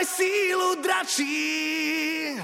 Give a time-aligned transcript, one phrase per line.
[0.00, 2.36] Máme sílu dračí.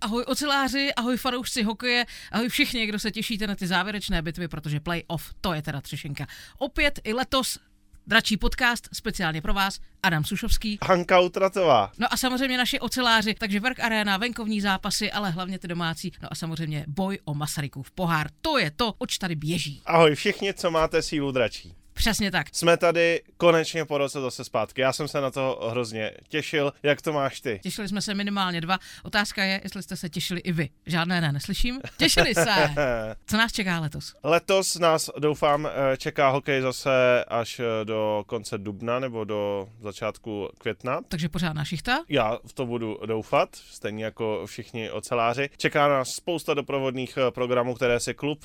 [0.00, 4.80] Ahoj oceláři, ahoj fanoušci hokeje, ahoj všichni, kdo se těšíte na ty závěrečné bitvy, protože
[4.80, 6.26] playoff, to je teda třešenka.
[6.58, 7.58] Opět i letos
[8.06, 10.78] dračí podcast speciálně pro vás, Adam Sušovský.
[10.82, 11.92] Hanka Utratová.
[11.98, 16.12] No a samozřejmě naši oceláři, takže Work Arena, venkovní zápasy, ale hlavně ty domácí.
[16.22, 18.26] No a samozřejmě boj o Masarykův pohár.
[18.40, 19.82] To je to, oč tady běží.
[19.86, 21.74] Ahoj všichni, co máte sílu dračí.
[21.94, 22.46] Přesně tak.
[22.52, 24.80] Jsme tady konečně po roce zase zpátky.
[24.80, 26.72] Já jsem se na to hrozně těšil.
[26.82, 27.60] Jak to máš ty?
[27.62, 28.78] Těšili jsme se minimálně dva.
[29.02, 30.68] Otázka je, jestli jste se těšili i vy.
[30.86, 31.80] Žádné ne, neslyším.
[31.96, 32.44] Těšili se.
[33.26, 34.14] Co nás čeká letos?
[34.24, 40.48] Letos nás, doufám, eh, čeká hokej zase až eh, do konce dubna nebo do začátku
[40.58, 41.00] května.
[41.08, 41.98] Takže pořádná šichta?
[42.08, 45.50] Já v to budu doufat, stejně jako všichni oceláři.
[45.56, 48.44] Čeká nás spousta doprovodných eh, programů, které si klub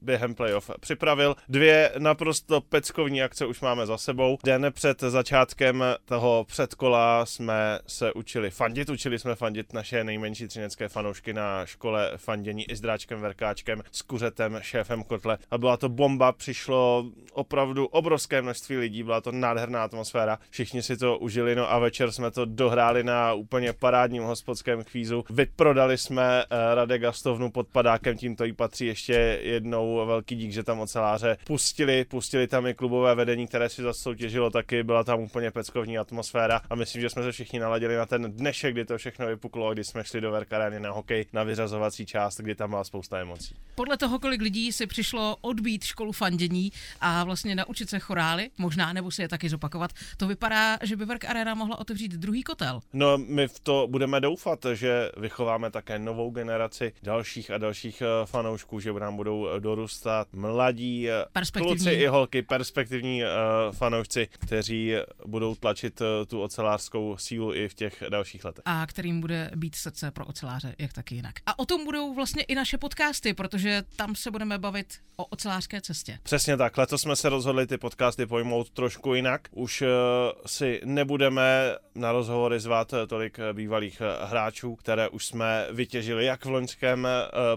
[0.00, 1.36] během playoff připravil.
[1.48, 4.38] Dvě naprosto peckovní akce už máme za sebou.
[4.44, 10.88] Den před začátkem toho předkola jsme se učili fandit, učili jsme fandit naše nejmenší třinecké
[10.88, 15.88] fanoušky na škole fandění i s dráčkem Verkáčkem, s kuřetem, šéfem Kotle a byla to
[15.88, 21.72] bomba, přišlo opravdu obrovské množství lidí, byla to nádherná atmosféra, všichni si to užili, no
[21.72, 25.24] a večer jsme to dohráli na úplně parádním hospodském kvízu.
[25.30, 30.62] Vyprodali jsme uh, Radek Gastovnu pod padákem, tímto jí patří ještě jednou velký dík, že
[30.62, 35.20] tam oceláře pustili, pustili tam i klubové vedení, které si zase soutěžilo taky, byla tam
[35.20, 38.98] úplně peckovní atmosféra a myslím, že jsme se všichni naladili na ten dnešek, kdy to
[38.98, 42.84] všechno vypuklo, kdy jsme šli do Verkarény na hokej, na vyřazovací část, kdy tam byla
[42.84, 43.54] spousta emocí.
[43.74, 48.92] Podle toho, kolik lidí si přišlo odbít školu fandění a vlastně naučit se chorály, možná
[48.92, 52.80] nebo si je taky zopakovat, to vypadá, že by Verk Arena mohla otevřít druhý kotel.
[52.92, 58.26] No, my v to budeme doufat, že vychováme také novou generaci dalších a dalších eh,
[58.26, 63.28] fanoušků, že nám budou dorůstat mladí eh, kluci i holky, perspektivní uh,
[63.72, 64.92] fanoušci, kteří
[65.26, 68.62] budou tlačit uh, tu ocelářskou sílu i v těch dalších letech.
[68.64, 71.34] A kterým bude být srdce pro oceláře, jak taky jinak.
[71.46, 75.80] A o tom budou vlastně i naše podcasty, protože tam se budeme bavit o ocelářské
[75.80, 76.18] cestě.
[76.22, 76.78] Přesně tak.
[76.78, 79.48] Letos jsme se rozhodli ty podcasty pojmout trošku jinak.
[79.50, 79.88] Už uh,
[80.46, 87.08] si nebudeme na rozhovory zvát tolik bývalých hráčů, které už jsme vytěžili jak v loňském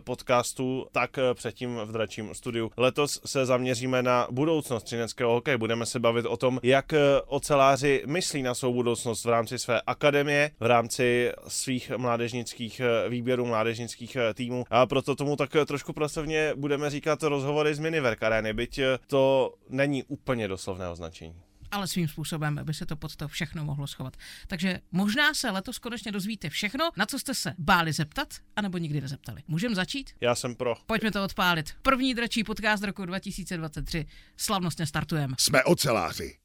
[0.04, 2.72] podcastu, tak předtím v dračím studiu.
[2.78, 5.58] Letos se zaměříme na budoucnost třineckého hokeje.
[5.58, 9.82] Budeme se bavit o tom, jak eh, oceláři myslí na svou budoucnost v rámci své
[9.82, 14.66] akademie, v rámci svých mládežnických eh, výběrů, mládežnických eh, týmů.
[14.70, 20.04] A proto tomu tak trošku pracovně budeme říkat rozhovory z Miniverk Areny, byť to není
[20.04, 21.36] úplně doslovné označení
[21.72, 24.18] ale svým způsobem by se to pod to všechno mohlo schovat.
[24.48, 29.02] Takže možná se letos konečně dozvíte všechno, na co jste se báli zeptat, anebo nikdy
[29.02, 29.44] nezeptali.
[29.48, 30.12] Můžeme začít?
[30.22, 30.76] Já jsem pro.
[30.86, 31.74] Pojďme to odpálit.
[31.82, 34.06] První dračí podcast roku 2023.
[34.38, 35.36] Slavnostně startujeme.
[35.40, 36.38] Jsme oceláři.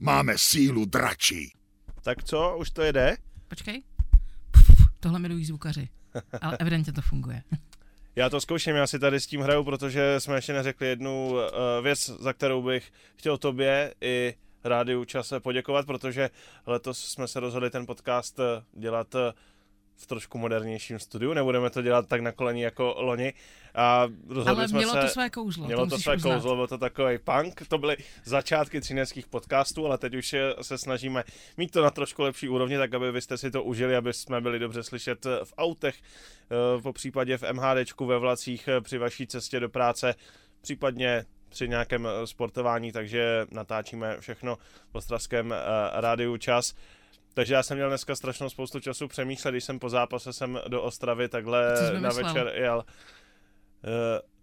[0.00, 1.52] Máme sílu dračí.
[2.02, 3.16] Tak co, už to jede?
[3.48, 3.82] Počkej.
[5.00, 5.88] Tohle milují zvukaři.
[6.40, 7.42] Ale evidentně to funguje.
[8.16, 11.40] Já to zkouším, já si tady s tím hraju, protože jsme ještě neřekli jednu uh,
[11.82, 14.34] věc, za kterou bych chtěl tobě i
[14.64, 16.30] rádiu čase poděkovat, protože
[16.66, 19.32] letos jsme se rozhodli ten podcast eh, dělat eh,
[19.96, 23.32] v trošku modernějším studiu, nebudeme to dělat tak na koleni jako loni.
[23.74, 25.66] A rozhodli Ale jsme mělo se, to své kouzlo.
[25.66, 26.34] Mělo to, to své uznat.
[26.34, 31.24] kouzlo, byl to takový punk, to byly začátky třineckých podcastů, ale teď už se snažíme
[31.56, 34.40] mít to na trošku lepší úrovni, tak aby vy jste si to užili, aby jsme
[34.40, 39.60] byli dobře slyšet v autech, eh, po případě v MHDčku, ve vlacích, při vaší cestě
[39.60, 40.14] do práce,
[40.60, 44.56] případně při nějakém eh, sportování, takže natáčíme všechno
[44.90, 45.56] v Ostravském uh,
[46.00, 46.74] rádiu čas.
[47.34, 50.82] Takže já jsem měl dneska strašnou spoustu času přemýšlet, když jsem po zápase jsem do
[50.82, 52.84] Ostravy takhle na večer jel.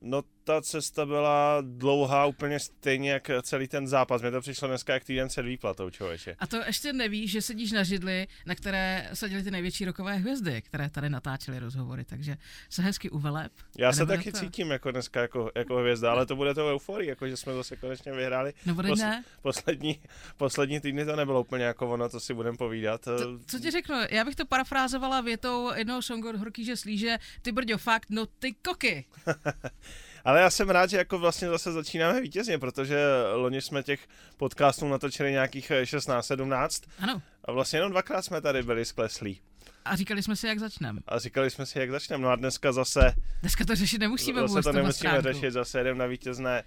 [0.02, 4.22] No ta cesta byla dlouhá úplně stejně jak celý ten zápas.
[4.22, 6.36] Mně to přišlo dneska jak týden před výplatou, člověče.
[6.40, 10.62] A to ještě nevíš, že sedíš na židli, na které seděly ty největší rokové hvězdy,
[10.62, 12.38] které tady natáčely rozhovory, takže
[12.70, 13.52] se hezky uveleb.
[13.78, 14.40] Já se taky to...
[14.40, 17.76] cítím jako dneska jako, jako hvězda, ale to bude to euforii, jako že jsme zase
[17.76, 18.54] konečně vyhráli.
[18.66, 19.24] No bude Pos, ne?
[19.42, 20.00] Poslední,
[20.38, 23.02] poslední týdny to nebylo úplně jako ono, to si budeme povídat.
[23.02, 27.52] To, co ti řeknu, já bych to parafrázovala větou jednoho songu od Horkýže Slíže, ty
[27.52, 29.06] brďo, fakt, no ty koky.
[30.28, 32.98] Ale já jsem rád, že jako vlastně zase začínáme vítězně, protože
[33.34, 34.08] loni jsme těch
[34.38, 36.88] podcastů natočili nějakých 16-17.
[37.00, 37.22] Ano.
[37.46, 39.42] A vlastně jenom dvakrát jsme tady byli skleslí.
[39.86, 41.02] A říkali jsme si, jak začneme.
[41.08, 42.24] A říkali jsme si, jak začneme.
[42.24, 43.14] No a dneska zase...
[43.42, 44.42] Dneska to řešit nemusíme.
[44.42, 46.64] Zase to nemusíme řešit, zase jdeme na vítězné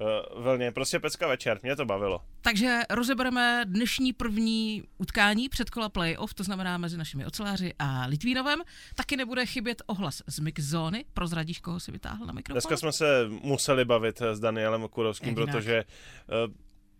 [0.00, 0.72] uh, vlně.
[0.72, 2.20] Prostě pecka večer, mě to bavilo.
[2.40, 8.62] Takže rozebereme dnešní první utkání předkola playoff, to znamená mezi našimi oceláři a Litvínovem.
[8.94, 11.04] Taky nebude chybět ohlas z mixzóny.
[11.14, 12.54] Prozradíš, koho si vytáhl na mikrofon?
[12.54, 16.54] Dneska jsme se museli bavit s Danielem Kurovským, protože uh,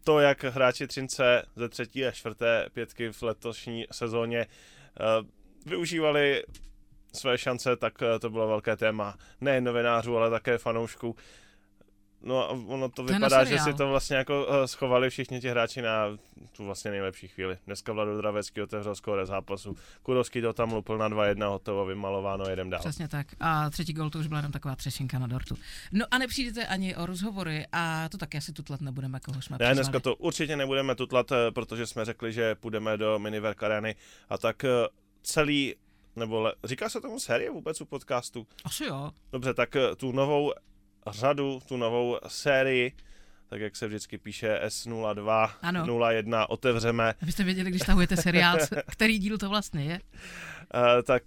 [0.05, 5.26] to, jak hráči Třince ze třetí a čtvrté pětky v letošní sezóně uh,
[5.67, 6.43] využívali
[7.14, 11.17] své šance, tak to bylo velké téma nejen novinářů, ale také fanoušků.
[12.22, 15.49] No a ono to, to vypadá, že si to vlastně jako uh, schovali všichni ti
[15.49, 16.05] hráči na
[16.56, 17.58] tu vlastně nejlepší chvíli.
[17.67, 19.76] Dneska Vlado Dravecký otevřel skóre zápasu.
[20.02, 22.81] Kurovský to tam lupil na 2-1, hotovo, vymalováno, jedem dál.
[22.81, 23.26] Přesně tak.
[23.40, 25.55] A třetí gol to už byla jenom taková třešinka na dortu.
[25.93, 29.75] No a nepřijdete ani o rozhovory a to taky asi tutlat nebudeme, koho jsme Ne,
[29.75, 33.94] dneska to určitě nebudeme tutlat, eh, protože jsme řekli, že půjdeme do Miniverk Areny
[34.28, 34.69] a tak eh,
[35.22, 35.75] celý
[36.17, 38.46] nebo le, říká se tomu série vůbec u podcastu?
[38.64, 39.11] Asi jo.
[39.32, 40.52] Dobře, tak tu novou
[41.06, 42.93] řadu, tu novou sérii,
[43.49, 45.99] tak jak se vždycky píše S02, ano.
[46.08, 47.14] 01, otevřeme.
[47.23, 48.58] Abyste věděli, když stahujete seriál,
[48.93, 50.00] který díl to vlastně je.
[50.75, 51.23] Uh, tak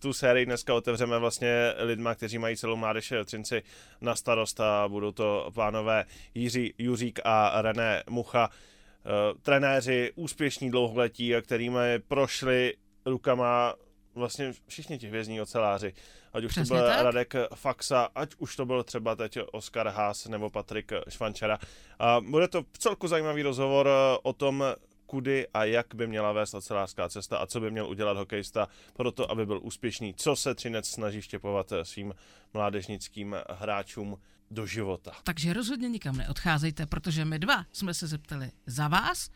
[0.00, 3.62] tu sérii dneska otevřeme vlastně lidma, kteří mají celou mládež Třinci
[4.00, 6.04] na starost a budou to pánové
[6.34, 12.74] Jiří Juřík a René Mucha, uh, trenéři úspěšní dlouholetí, kterými prošli
[13.06, 13.74] rukama
[14.14, 15.94] vlastně všichni ti hvězdní oceláři.
[16.32, 17.02] Ať už Přesně to byl tak.
[17.02, 21.58] Radek Faxa, ať už to byl třeba teď Oskar Haas nebo Patrik Švančera.
[21.98, 24.64] A bude to celku zajímavý rozhovor eh, o tom,
[25.06, 29.12] kudy a jak by měla vést ocelářská cesta a co by měl udělat hokejista pro
[29.12, 30.14] to, aby byl úspěšný.
[30.14, 32.14] Co se Třinec snaží štěpovat eh, svým
[32.54, 34.18] mládežnickým hráčům
[34.50, 35.12] do života.
[35.24, 39.30] Takže rozhodně nikam neodcházejte, protože my dva jsme se zeptali za vás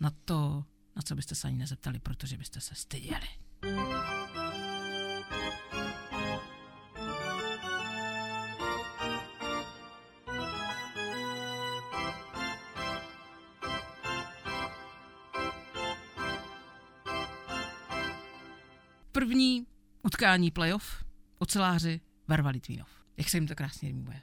[0.00, 0.64] na to,
[0.96, 3.28] na co byste se ani nezeptali, protože byste se styděli.
[19.12, 19.66] První
[20.02, 21.04] utkání playoff,
[21.38, 22.88] oceláři Varva Litvínov.
[23.16, 24.22] Jak se jim to krásně rýmuje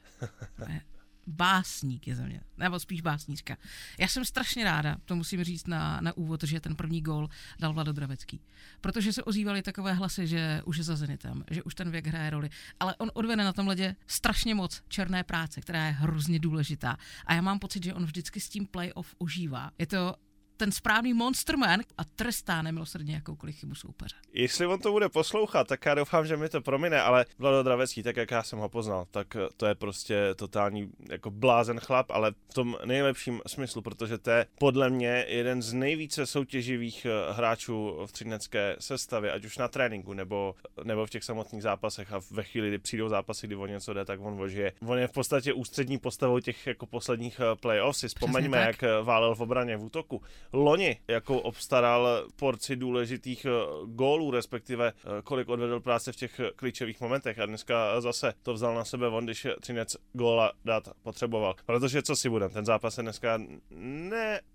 [1.28, 3.58] básník je za mě, nebo spíš básníčka.
[4.00, 7.30] Já jsem strašně ráda, to musím říct na, na úvod, že ten první gól
[7.60, 8.42] dal Vlado Dravecký.
[8.82, 12.30] Protože se ozývaly takové hlasy, že už je za Zenitem, že už ten věk hraje
[12.30, 12.50] roli.
[12.80, 16.98] Ale on odvede na tom ledě strašně moc černé práce, která je hrozně důležitá.
[17.26, 19.72] A já mám pocit, že on vždycky s tím playoff užívá.
[19.78, 20.16] Je to
[20.58, 24.16] ten správný monsterman a trestá nemilosrdně jakoukoliv chybu soupeře.
[24.34, 28.04] Jestli on to bude poslouchat, tak já doufám, že mi to promine, ale Vlado Dravecký,
[28.04, 32.32] tak jak já jsem ho poznal, tak to je prostě totální jako blázen chlap, ale
[32.50, 37.98] v tom nejlepším smyslu, protože to je podle mě jeden z nejvíce soutěživých eh, hráčů
[38.06, 42.44] v třinecké sestavě, ať už na tréninku nebo, nebo v těch samotných zápasech a ve
[42.44, 44.72] chvíli, kdy přijdou zápasy, kdy o něco jde, tak on vožije.
[44.88, 48.00] On je v podstatě ústřední postavou těch jako posledních eh, playoffs.
[48.00, 50.22] Si vzpomeňme, jak eh, válel v obraně v útoku
[50.54, 53.50] loni, jako obstaral porci důležitých eh,
[53.86, 58.76] gólů, respektive eh, kolik odvedl práce v těch klíčových momentech a dneska zase to vzal
[58.76, 61.56] na sebe on, když Třinec góla dát potřeboval.
[61.66, 63.42] Protože co si budem, ten zápas se dneska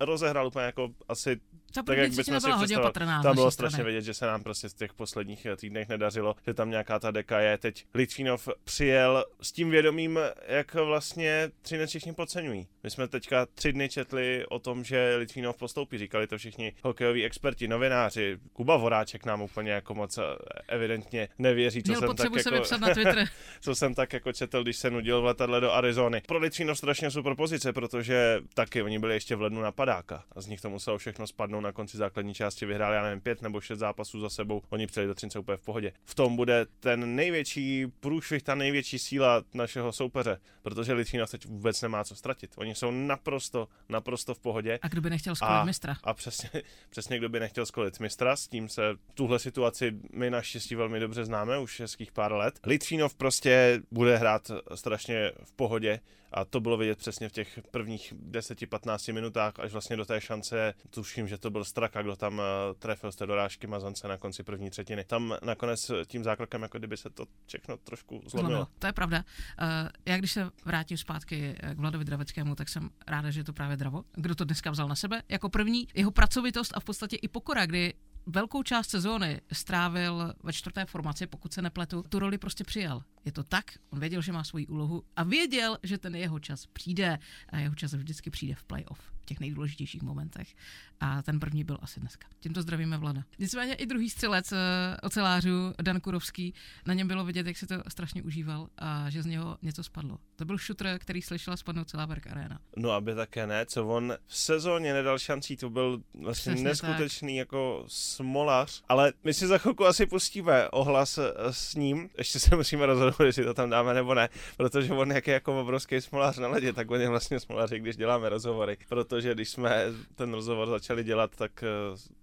[0.01, 1.41] nerozehrál úplně jako asi
[1.75, 3.23] ta tak, jak bychom si opatrná.
[3.23, 6.55] Tam bylo strašně vidět, že se nám prostě v těch posledních eh, týdnech nedařilo, že
[6.55, 7.59] tam nějaká ta deka je.
[7.59, 12.67] Teď Litvinov přijel s tím vědomím, jak vlastně Třinec všichni podceňují.
[12.83, 15.99] My jsme teďka tři dny četli o tom, že Litvinov postoupí.
[15.99, 18.39] Říkali to všichni hokejoví experti, novináři.
[18.53, 20.23] Kuba Voráček nám úplně jako moc eh,
[20.69, 23.29] evidentně nevěří, co Měl jsem tak jako, se na Twitter.
[23.61, 26.23] co jsem tak jako četl, když se nudil v letadle do Arizony.
[26.27, 30.41] Pro Litvinov strašně super pozice, protože taky oni byli ještě v lednu na padáka a
[30.41, 33.61] z nich to muselo všechno spadnout na konci základní části vyhráli, já nevím, pět nebo
[33.61, 35.93] šest zápasů za sebou, oni přijeli do Třince úplně v pohodě.
[36.05, 41.83] V tom bude ten největší průšvih, ta největší síla našeho soupeře, protože Litvinov teď vůbec
[41.83, 42.51] nemá co ztratit.
[42.57, 44.79] Oni jsou naprosto, naprosto v pohodě.
[44.83, 45.97] A kdo by nechtěl skolit mistra?
[46.05, 46.51] A přesně,
[46.91, 48.83] přesně kdo by nechtěl skolit mistra, s tím se
[49.15, 52.61] tuhle situaci my naštěstí velmi dobře známe už hezkých pár let.
[52.67, 56.01] Litvinov prostě bude hrát strašně v pohodě
[56.33, 60.75] a to bylo vidět přesně v těch prvních 10-15 minutách, až vlastně do té šance,
[60.91, 64.43] tuším, že to byl Straka, kdo tam eh, trefil z té dorážky Mazance na konci
[64.43, 65.05] první třetiny.
[65.05, 68.31] Tam nakonec tím zákrokem, jako kdyby se to všechno trošku zlomilo.
[68.31, 68.69] zlomilo.
[68.79, 69.25] To je pravda.
[69.63, 73.45] Uh, já když se vrátím zpátky eh, k Vladovi Draveckému, tak jsem ráda, že je
[73.45, 74.05] to právě Dravo.
[74.13, 75.23] Kdo to dneska vzal na sebe?
[75.29, 77.95] Jako první jeho pracovitost a v podstatě i pokora, kdy
[78.27, 83.03] velkou část sezóny strávil ve čtvrté formaci, pokud se nepletu, tu roli prostě přijal.
[83.25, 86.67] Je to tak, on věděl, že má svoji úlohu a věděl, že ten jeho čas
[86.67, 90.55] přijde a jeho čas vždycky přijde v playoff, těch nejdůležitějších momentech.
[91.01, 92.29] A ten první byl asi dneska.
[92.41, 93.23] Tímto zdravíme Vlada.
[93.39, 94.59] Nicméně i druhý střelec uh,
[95.03, 96.55] ocelářů, Dan Kurovský,
[96.87, 100.19] na něm bylo vidět, jak se to strašně užíval a že z něho něco spadlo.
[100.37, 102.59] To byl šutr, který slyšela spadnout celá Berg Arena.
[102.77, 107.33] No aby také ne, co on v sezóně nedal šancí, to byl vlastně Přesně neskutečný
[107.33, 107.39] tak.
[107.39, 112.57] jako smolař, ale my si za chvilku asi pustíme ohlas eh, s ním, ještě se
[112.57, 116.39] musíme rozhodnout, jestli to tam dáme nebo ne, protože on jak je jako obrovský smolař
[116.39, 119.85] na ledě, tak on je vlastně smolař, když děláme rozhovory, protože když jsme
[120.15, 121.67] ten rozhovor začali dělat, tak eh,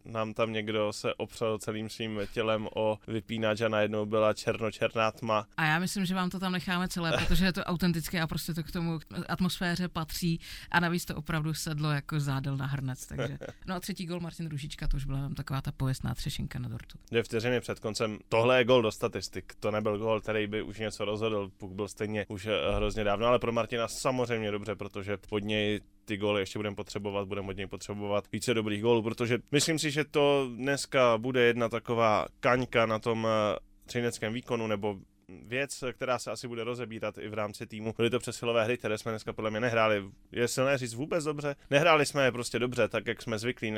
[0.05, 5.47] nám tam někdo se opřel celým svým tělem o vypínač a najednou byla černočerná tma.
[5.57, 8.53] A já myslím, že vám to tam necháme celé, protože je to autentické a prostě
[8.53, 8.99] to k tomu
[9.29, 10.39] atmosféře patří
[10.71, 13.05] a navíc to opravdu sedlo jako zádel na hrnec.
[13.05, 13.37] Takže.
[13.67, 16.69] No a třetí gol Martin Ružička, to už byla tam taková ta pověstná třešinka na
[16.69, 16.97] dortu.
[17.11, 18.19] Dvě vteřiny před koncem.
[18.29, 19.53] Tohle je gol do statistik.
[19.59, 21.51] To nebyl gol, který by už něco rozhodl.
[21.57, 25.81] Puk byl stejně už eh, hrozně dávno, ale pro Martina samozřejmě dobře, protože pod něj
[26.07, 29.91] ty góly ještě budeme potřebovat, budeme od něj potřebovat více dobrých gólů, protože myslím si,
[29.91, 34.97] že to dneska bude jedna taková kaňka na tom eh, třineckém výkonu, nebo
[35.29, 37.93] věc, která se asi bude rozebírat i v rámci týmu.
[37.97, 40.03] Byly to přesilové hry, které jsme dneska podle mě nehráli.
[40.31, 41.55] Je silné říct vůbec dobře.
[41.69, 43.73] Nehráli jsme je prostě dobře, tak jak jsme zvyklí.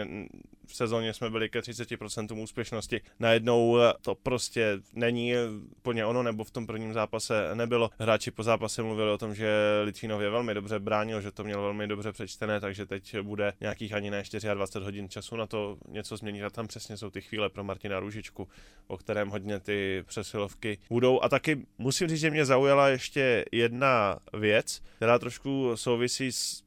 [0.66, 3.02] V sezóně jsme byli ke 30% úspěšnosti.
[3.20, 5.34] Najednou eh, to prostě není
[5.82, 7.90] plně ono, nebo v tom prvním zápase nebylo.
[8.00, 9.50] Hráči po zápase mluvili o tom, že
[9.84, 13.94] Litvinov je velmi dobře bránil, že to měl velmi dobře přečtené, takže teď bude nějakých
[13.94, 16.44] ani ne 24 hodin času na to něco změnit.
[16.44, 18.48] A tam přesně jsou ty chvíle pro Martina Růžičku,
[18.88, 21.22] o kterém hodně ty přesilovky budou.
[21.22, 26.64] A taky musím říct, že mě zaujala ještě jedna věc, která trošku souvisí s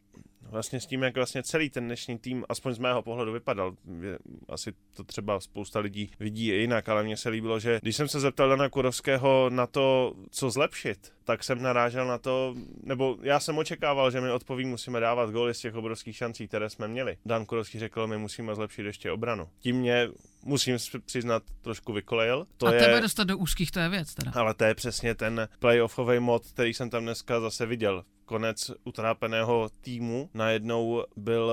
[0.51, 3.75] vlastně s tím, jak vlastně celý ten dnešní tým, aspoň z mého pohledu, vypadal.
[4.49, 8.21] Asi to třeba spousta lidí vidí jinak, ale mně se líbilo, že když jsem se
[8.21, 13.59] zeptal Dana Kurovského na to, co zlepšit, tak jsem narážel na to, nebo já jsem
[13.59, 17.17] očekával, že mi odpoví, musíme dávat góly z těch obrovských šancí, které jsme měli.
[17.27, 19.49] Dan Kurovský řekl, my musíme zlepšit ještě obranu.
[19.59, 20.09] Tím mě,
[20.45, 22.47] musím přiznat, trošku vykolejil.
[22.57, 24.33] To A je, tebe dostat do úzkých, to je věc teda.
[24.35, 29.71] Ale to je přesně ten playoffový mod, který jsem tam dneska zase viděl konec utrápeného
[29.81, 31.53] týmu najednou byl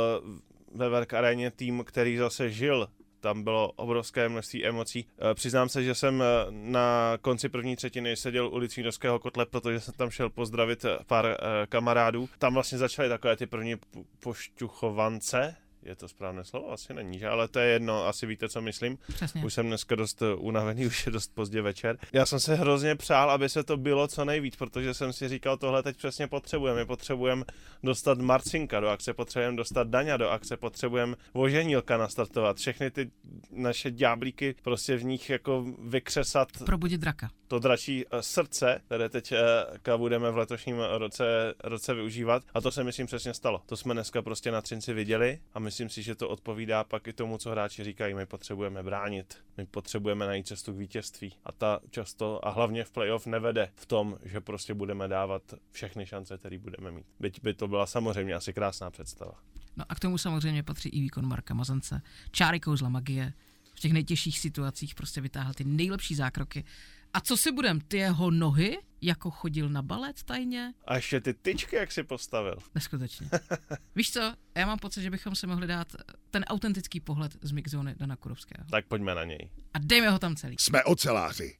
[0.76, 2.88] ve Verk aréně tým, který zase žil
[3.20, 5.06] tam bylo obrovské množství emocí.
[5.32, 9.80] E, přiznám se, že jsem e, na konci první třetiny seděl u Litvínovského kotle, protože
[9.80, 11.36] jsem tam šel pozdravit pár e,
[11.68, 12.30] kamarádů.
[12.38, 13.76] Tam vlastně začaly takové ty první
[14.20, 16.72] pošťuchovance, je to správné slovo?
[16.72, 17.28] Asi není, že?
[17.28, 18.98] ale to je jedno, asi víte, co myslím.
[19.14, 19.44] Přesně.
[19.46, 21.98] Už jsem dneska dost eh, unavený, už je dost pozdě večer.
[22.14, 25.58] Já jsem se hrozně přál, aby se to bylo co nejvíc, protože jsem si říkal,
[25.58, 26.80] tohle teď přesně potřebujeme.
[26.80, 27.46] My potřebujeme
[27.84, 32.58] dostat Marcinka do akce, potřebujeme dostat Daňa do akce, potřebujeme Voženílka nastartovat.
[32.58, 33.12] Všechny ty
[33.52, 36.48] naše ďáblíky prostě v nich jako vykřesat.
[36.66, 37.30] Probudit draka.
[37.48, 42.44] To dračí eh, srdce, které teď eh, budeme v letošním roce, roce využívat.
[42.54, 43.62] A to se myslím přesně stalo.
[43.66, 47.08] To jsme dneska prostě na Třinci viděli a my myslím si, že to odpovídá pak
[47.08, 48.14] i tomu, co hráči říkají.
[48.14, 51.34] My potřebujeme bránit, my potřebujeme najít cestu k vítězství.
[51.46, 56.06] A ta často a hlavně v playoff nevede v tom, že prostě budeme dávat všechny
[56.06, 57.06] šance, které budeme mít.
[57.20, 59.32] Byť by to byla samozřejmě asi krásná představa.
[59.78, 62.02] No a k tomu samozřejmě patří i výkon Marka Mazance.
[62.32, 63.34] Čáry kouzla magie.
[63.76, 66.64] V těch nejtěžších situacích prostě vytáhl ty nejlepší zákroky
[67.14, 70.74] a co si budem, ty jeho nohy, jako chodil na balet tajně?
[70.86, 72.58] A ještě ty tyčky, jak si postavil.
[72.76, 73.30] Neskutečně.
[73.96, 75.88] Víš co, já mám pocit, že bychom si mohli dát
[76.32, 78.68] ten autentický pohled z mixzóny Dana Kurovského.
[78.72, 79.50] Tak pojďme na něj.
[79.74, 80.56] A dejme ho tam celý.
[80.60, 81.56] Jsme oceláři.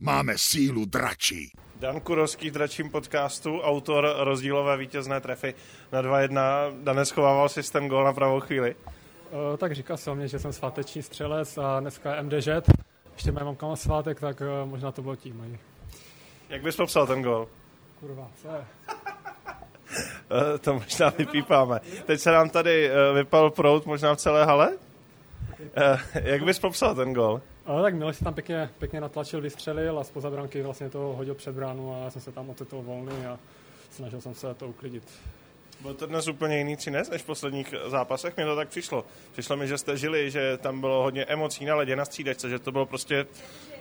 [0.00, 1.52] Máme sílu dračí.
[1.76, 5.54] Dan Kurovský v dračím podcastu, autor rozdílové vítězné trefy
[5.92, 6.82] na 2-1.
[6.82, 8.74] Dan schovával systém gól na pravou chvíli.
[8.74, 12.48] Uh, tak říkal jsem mě, že jsem sváteční střelec a dneska je MDŽ
[13.20, 15.58] ještě mám kam svátek, tak uh, možná to bylo tím.
[16.48, 17.48] Jak bys popsal ten gol?
[18.00, 18.64] Kurva, co je?
[20.32, 21.80] Eh, to možná vypípáme.
[22.06, 24.78] Teď se nám tady uh, vypal prout možná v celé hale.
[26.22, 27.40] Jak bys popsal ten gol?
[27.66, 31.34] Ale tak Miloš se tam pěkně, pěkně natlačil, vystřelil a spoza branky vlastně to hodil
[31.34, 33.38] před bránu a já jsem se tam ocitl volný a
[33.90, 35.04] snažil jsem se to uklidit.
[35.82, 39.04] Byl to dnes úplně jiný třinec než v posledních zápasech, mně to tak přišlo.
[39.32, 42.58] Přišlo mi, že jste žili, že tam bylo hodně emocí na ledě, na střídačce, že
[42.58, 43.26] to bylo prostě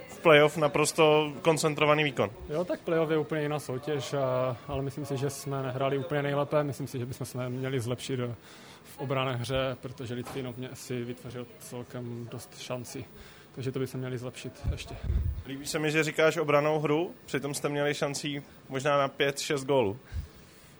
[0.09, 2.29] v playoff naprosto koncentrovaný výkon.
[2.49, 6.21] Jo, tak playoff je úplně jiná soutěž, a, ale myslím si, že jsme nehráli úplně
[6.21, 6.63] nejlépe.
[6.63, 8.19] Myslím si, že bychom se měli zlepšit
[8.83, 13.05] v obrané hře, protože Litvinov mě si vytvořil celkem dost šancí.
[13.55, 14.95] Takže to by se měli zlepšit ještě.
[15.47, 19.99] Líbí se mi, že říkáš obranou hru, přitom jste měli šancí možná na 5-6 gólů.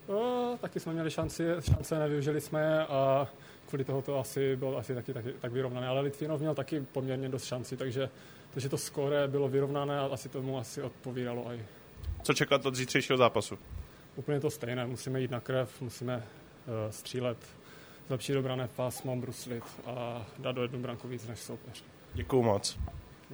[0.10, 3.28] No, taky jsme měli šanci, šance, nevyužili jsme a
[3.68, 5.88] kvůli toho to asi bylo asi taky, taky tak vyrovnané.
[5.88, 8.10] Ale Litvinov měl taky poměrně dost šanci, takže,
[8.52, 11.66] takže to skóre bylo vyrovnané a asi tomu asi odpovídalo i.
[12.24, 13.60] Co čekat od zítřejšího zápasu?
[14.16, 14.88] Úplně to stejné.
[14.88, 17.38] Musíme jít na krev, musíme uh, střílet,
[18.08, 21.84] zlepšit obrané pásmo, bruslit a dát do jednu branku víc než soupeř.
[22.14, 22.80] Děkuju moc.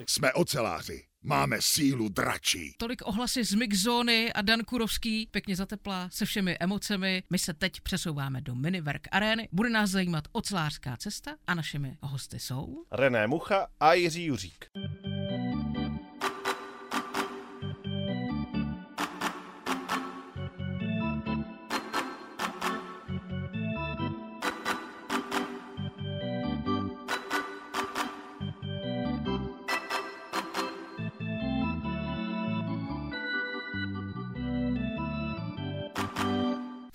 [0.07, 1.03] Jsme oceláři.
[1.27, 2.73] Máme sílu dračí.
[2.77, 7.23] Tolik ohlasy z Mixzóny a Dan Kurovský pěkně zateplá se všemi emocemi.
[7.29, 9.49] My se teď přesouváme do Miniverk arény.
[9.51, 12.85] Bude nás zajímat ocelářská cesta a našimi hosty jsou...
[12.91, 14.65] René Mucha a Jiří Juřík.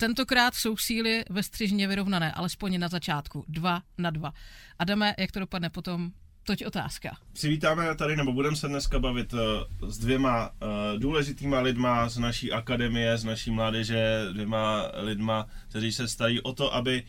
[0.01, 3.45] Tentokrát jsou síly ve střižně vyrovnané, alespoň na začátku.
[3.47, 4.33] Dva na dva.
[4.79, 6.11] Adame, jak to dopadne potom?
[6.43, 7.17] Toť otázka.
[7.33, 9.39] Přivítáme tady, nebo budeme se dneska bavit uh,
[9.89, 16.07] s dvěma uh, důležitýma lidma z naší akademie, z naší mládeže, dvěma lidma, kteří se
[16.07, 17.03] starí o to, aby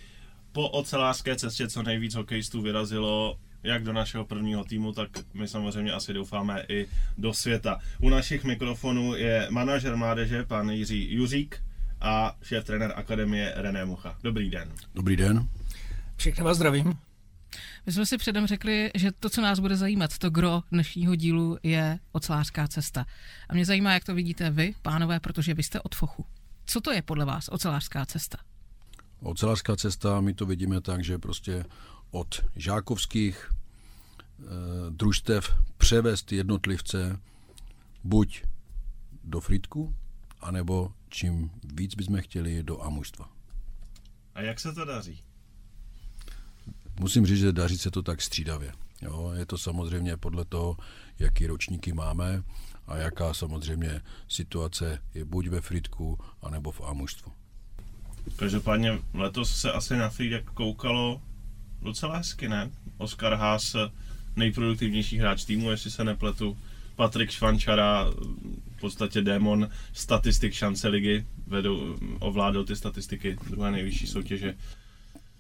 [0.53, 5.93] po ocelářské cestě co nejvíc hokejistů vyrazilo jak do našeho prvního týmu, tak my samozřejmě
[5.93, 6.87] asi doufáme i
[7.19, 7.79] do světa.
[8.01, 11.63] U našich mikrofonů je manažer mládeže, pan Jiří Juřík
[12.03, 14.19] a šéf trenér akademie René Mucha.
[14.23, 14.73] Dobrý den.
[14.95, 15.49] Dobrý den.
[16.17, 16.99] Všechny vás zdravím.
[17.87, 21.59] My jsme si předem řekli, že to, co nás bude zajímat, to gro dnešního dílu
[21.63, 23.07] je ocelářská cesta.
[23.49, 26.27] A mě zajímá, jak to vidíte vy, pánové, protože vy jste od Fochu.
[26.67, 28.39] Co to je podle vás ocelářská cesta?
[29.21, 31.65] Ocelářská cesta, my to vidíme tak, že prostě
[32.11, 34.45] od žákovských e,
[34.91, 37.21] družstev převést jednotlivce
[38.05, 38.43] buď
[39.25, 39.95] do fritku,
[40.41, 43.29] anebo čím víc bychom chtěli do amužstva.
[44.35, 45.23] A jak se to daří?
[47.01, 48.73] Musím říct, že daří se to tak střídavě.
[49.03, 50.77] Jo, je to samozřejmě podle toho,
[51.19, 52.43] jaký ročníky máme
[52.87, 57.33] a jaká samozřejmě situace je buď ve fritku, anebo v amužstvu.
[58.37, 61.23] Každopádně letos se asi na Frýdek koukalo
[61.83, 62.71] docela hezky, ne?
[62.99, 63.77] Oskar Haas,
[64.37, 66.59] nejproduktivnější hráč týmu, jestli se nepletu.
[66.97, 68.11] Patrik Švančara,
[68.77, 74.55] v podstatě démon statistik šance ligy, vedou, ovládal ty statistiky druhé nejvyšší soutěže.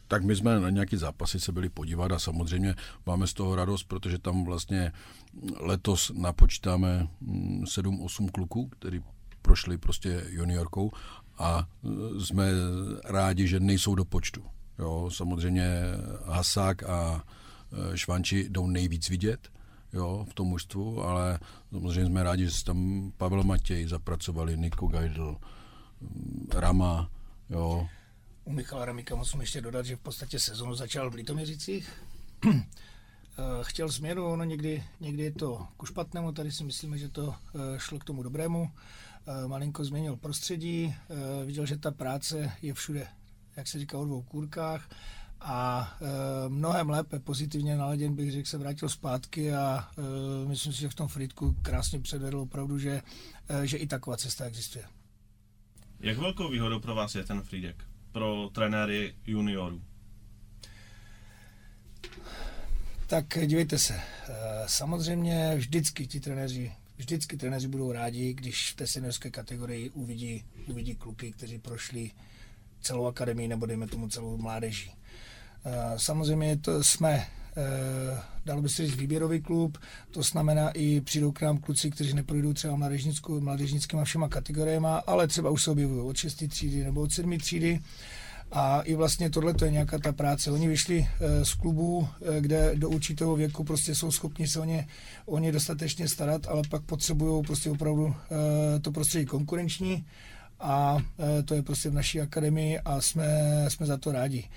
[0.08, 2.74] Tak my jsme na nějaký zápasy se byli podívat a samozřejmě
[3.06, 4.92] máme z toho radost, protože tam vlastně
[5.60, 7.08] letos napočítáme
[7.62, 9.00] 7-8 kluků, který
[9.42, 10.92] prošli prostě juniorkou
[11.38, 11.68] a
[12.18, 12.48] jsme
[13.04, 14.44] rádi, že nejsou do počtu.
[14.78, 15.80] Jo, samozřejmě
[16.26, 17.24] Hasák a
[17.92, 19.48] e, Švanči jdou nejvíc vidět
[19.92, 21.38] jo, v tom mužstvu, ale
[21.70, 25.36] samozřejmě jsme rádi, že tam Pavel Matěj zapracovali, Niko Gajdl,
[26.54, 27.10] Rama,
[27.50, 27.88] jo.
[28.44, 32.04] U Michala Ramika musím ještě dodat, že v podstatě sezonu začal v Litoměřicích.
[33.38, 37.34] E, chtěl změnu, ono někdy, někdy je to ku špatnému, tady si myslíme, že to
[37.34, 38.70] e, šlo k tomu dobrému.
[39.46, 40.94] Malinko změnil prostředí,
[41.44, 43.08] viděl, že ta práce je všude
[43.56, 44.88] jak se říká, o dvou kůrkách
[45.44, 50.80] a e, mnohem lépe pozitivně naladěn bych řekl, se vrátil zpátky a e, myslím si,
[50.80, 53.02] že v tom Fritku krásně předvedl opravdu, že,
[53.48, 54.84] e, že i taková cesta existuje.
[56.00, 57.84] Jak velkou výhodou pro vás je ten Frídek?
[58.12, 59.82] Pro trenéry juniorů?
[63.06, 64.02] Tak dívejte se, e,
[64.66, 70.94] samozřejmě vždycky ti trenéři vždycky trenéři budou rádi, když v té seniorské kategorii uvidí, uvidí
[70.94, 72.10] kluky, kteří prošli
[72.80, 74.92] celou akademii nebo dejme tomu celou mládeží.
[75.64, 79.78] Eh, samozřejmě to jsme eh, dalo by se říct výběrový klub,
[80.10, 85.28] to znamená i přijdou k nám kluci, kteří neprojdou třeba mládežnickou, mládežnickýma všema kategoriemi, ale
[85.28, 86.48] třeba už se objevují od 6.
[86.48, 87.38] třídy nebo od 7.
[87.38, 87.80] třídy.
[88.54, 90.50] A i vlastně tohle je nějaká ta práce.
[90.50, 92.08] Oni vyšli eh, z klubů,
[92.40, 94.88] kde do určitého věku prostě jsou schopni se o ně,
[95.26, 98.14] o ně dostatečně starat, ale pak potřebují prostě opravdu
[98.82, 100.04] to prostředí konkurenční
[100.60, 100.98] a
[101.44, 103.26] to je prostě v naší akademii a jsme,
[103.68, 104.48] jsme za to rádi.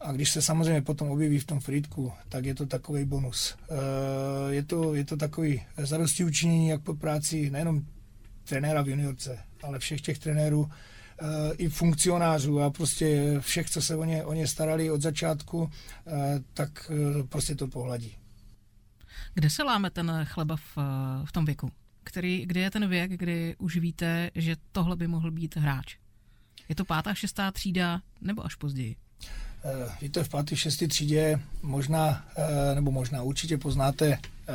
[0.00, 3.56] A když se samozřejmě potom objeví v tom Frýdku, tak je to takový bonus.
[3.70, 7.82] E, je to, je to takový zadosti učinění jak po práci nejenom
[8.44, 13.96] trenéra v juniorce, ale všech těch trenérů, e, i funkcionářů a prostě všech, co se
[13.96, 15.70] o ně, o ně starali od začátku,
[16.54, 16.90] tak
[17.28, 18.16] prostě to pohladí.
[19.34, 20.78] Kde se láme ten chleba v,
[21.24, 21.70] v tom věku?
[22.06, 25.96] který, kdy je ten věk, kdy už víte, že tohle by mohl být hráč?
[26.68, 28.96] Je to pátá, šestá třída nebo až později?
[30.00, 34.54] Víte, v páté, šesté třídě možná, uh, nebo možná určitě poznáte, uh,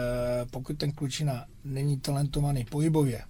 [0.52, 3.22] pokud ten klučina není talentovaný pohybově,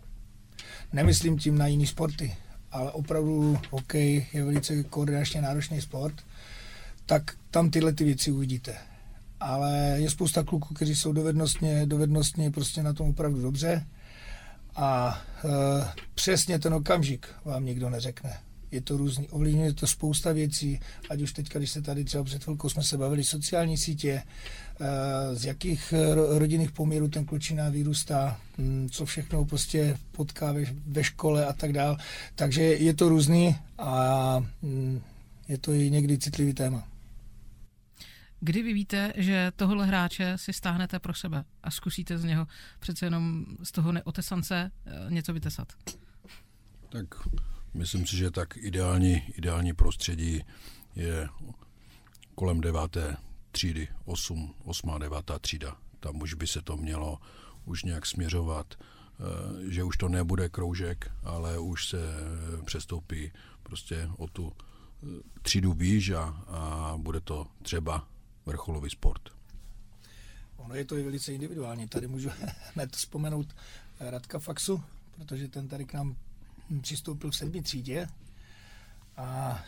[0.93, 2.35] nemyslím tím na jiný sporty,
[2.71, 6.15] ale opravdu hokej je velice koordinačně náročný sport,
[7.05, 8.77] tak tam tyhle ty věci uvidíte.
[9.39, 13.85] Ale je spousta kluků, kteří jsou dovednostně, dovednostně prostě na tom opravdu dobře
[14.75, 15.47] a e,
[16.13, 18.39] přesně ten okamžik vám nikdo neřekne.
[18.71, 20.79] Je to různý, ovlivňuje to spousta věcí,
[21.09, 25.35] ať už teď, když se tady třeba před chvilkou jsme se bavili sociální sítě, e,
[25.35, 25.93] z jakých
[26.37, 31.73] rodinných poměrů ten klučina vyrůstá, hm, co všechno prostě potká ve, ve škole a tak
[31.73, 31.97] dál.
[32.35, 35.01] Takže je to různý a hm,
[35.47, 36.87] je to i někdy citlivý téma.
[38.43, 42.47] Kdy vy víte, že tohle hráče si stáhnete pro sebe a zkusíte z něho
[42.79, 45.67] přece jenom z toho neotesance eh, něco vytesat?
[46.89, 47.07] Tak
[47.73, 50.43] myslím si, že tak ideální, ideální prostředí
[50.95, 51.29] je
[52.35, 53.17] kolem deváté
[53.51, 54.99] třídy, 8, 8.
[54.99, 55.77] devátá třída.
[55.99, 57.19] Tam už by se to mělo
[57.65, 61.97] už nějak směřovat, eh, že už to nebude kroužek, ale už se
[62.65, 63.31] přestoupí
[63.63, 65.05] prostě o tu eh,
[65.41, 68.07] třídu výš a, a bude to třeba
[68.45, 69.21] vrcholový sport.
[70.57, 71.87] Ono je to i velice individuální.
[71.87, 72.29] Tady můžu
[72.73, 73.55] hned vzpomenout
[73.99, 74.83] Radka Faxu,
[75.15, 76.15] protože ten tady k nám
[76.79, 78.07] přistoupil v sedmý třídě
[79.17, 79.59] a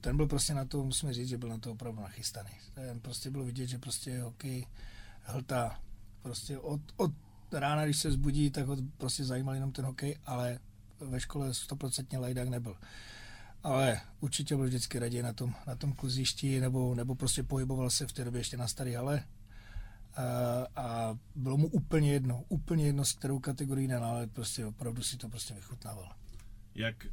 [0.00, 2.50] ten byl prostě na to, musíme říct, že byl na to opravdu nachystaný.
[2.74, 4.66] Ten prostě bylo vidět, že prostě hokej
[5.22, 5.80] hltá.
[6.22, 7.12] Prostě od, od
[7.52, 10.58] rána, když se zbudí, tak ho prostě zajímal jenom ten hokej, ale
[11.00, 12.76] ve škole stoprocentně lajdák nebyl.
[13.62, 18.06] Ale určitě byl vždycky raději na tom, na tom kluzišti, nebo, nebo prostě pohyboval se
[18.06, 19.24] v té době ještě na starý hale.
[20.16, 20.22] A,
[20.82, 25.16] a bylo mu úplně jedno, úplně jedno, s kterou kategorii ne, ale prostě opravdu si
[25.16, 26.08] to prostě vychutnával.
[26.74, 27.06] Jak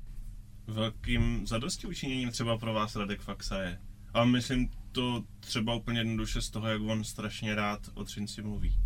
[0.67, 3.79] velkým zadosti učiněním třeba pro vás Radek Faxa je?
[4.13, 8.79] A myslím to třeba úplně jednoduše z toho, jak on strašně rád o Třinci mluví.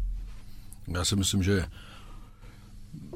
[0.88, 1.66] Já si myslím, že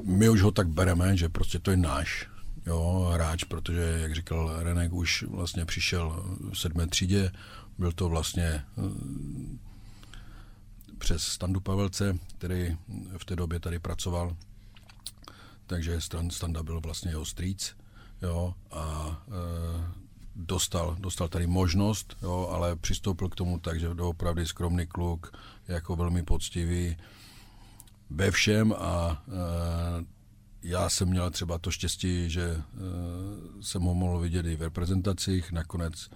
[0.02, 2.28] my už ho tak bereme, že prostě to je náš
[2.66, 7.32] jo, hráč, protože, jak říkal Renek, už vlastně přišel v sedmé třídě,
[7.78, 8.62] byl to vlastně eh,
[10.98, 12.76] přes Standu Pavelce, který
[13.18, 14.36] v té době tady pracoval,
[15.66, 17.76] takže Standa byl vlastně jeho strýc,
[18.22, 20.06] jo, a e,
[20.36, 25.36] dostal, dostal tady možnost, jo, ale přistoupil k tomu tak, že opravdu skromný kluk,
[25.68, 26.96] jako velmi poctivý,
[28.10, 30.16] ve všem a e,
[30.62, 32.62] já jsem měl třeba to štěstí, že e,
[33.60, 35.52] jsem ho mohl vidět i v reprezentacích.
[35.52, 36.10] Nakonec,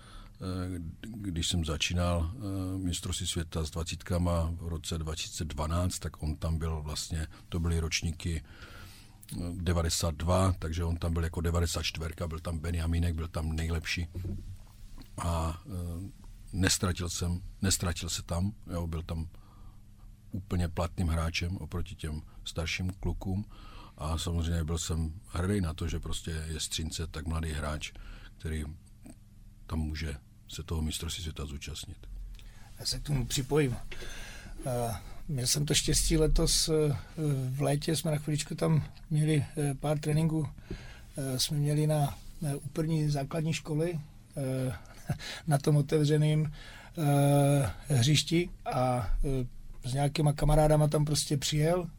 [1.03, 2.33] když jsem začínal
[2.77, 8.43] mistrovství světa s dvacítkama v roce 2012, tak on tam byl vlastně, to byly ročníky
[9.53, 14.09] 92, takže on tam byl jako 94, byl tam Benjamínek, byl tam nejlepší.
[15.25, 15.63] A
[16.53, 19.29] nestratil jsem, nestratil se tam, jo, byl tam
[20.33, 23.45] úplně platným hráčem oproti těm starším klukům
[23.97, 27.93] a samozřejmě byl jsem hrdý na to, že prostě je Střince tak mladý hráč,
[28.39, 28.65] který
[29.67, 30.17] tam může
[30.51, 31.97] se toho mistrovství světa zúčastnit.
[32.79, 33.77] Já se k tomu připojím.
[35.29, 36.73] Měl jsem to štěstí letos e,
[37.51, 40.49] v létě, jsme na chviličku tam měli e, pár tréninků.
[41.37, 42.19] Jsme měli na,
[42.55, 44.01] úplní základní školy
[45.47, 46.53] na tom otevřeném
[47.89, 49.11] hřišti a
[49.85, 51.91] s nějakýma kamarádama tam prostě přijel,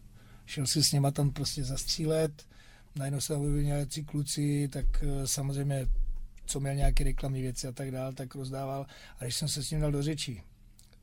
[0.45, 2.45] šel si s něma tam prostě zastřílet,
[2.95, 5.87] najednou se objevili nějací kluci, tak eh, samozřejmě
[6.45, 8.85] co měl nějaké reklamní věci a tak dále, tak rozdával.
[9.19, 10.43] A když jsem se s ním dal do řeči,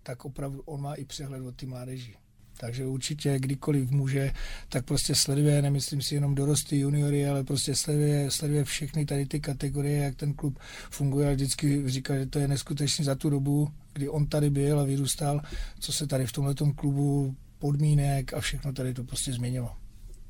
[0.03, 2.15] tak opravdu on má i přehled od ty mládeži.
[2.61, 4.33] Takže určitě kdykoliv může,
[4.69, 9.41] tak prostě sleduje, nemyslím si jenom dorosty, juniory, ale prostě sleduje, sleduje všechny tady ty
[9.41, 10.59] kategorie, jak ten klub
[10.91, 14.81] funguje a vždycky říká, že to je neskutečný za tu dobu, kdy on tady byl
[14.81, 15.41] a vyrůstal,
[15.79, 19.77] co se tady v tomhle klubu podmínek a všechno tady to prostě změnilo.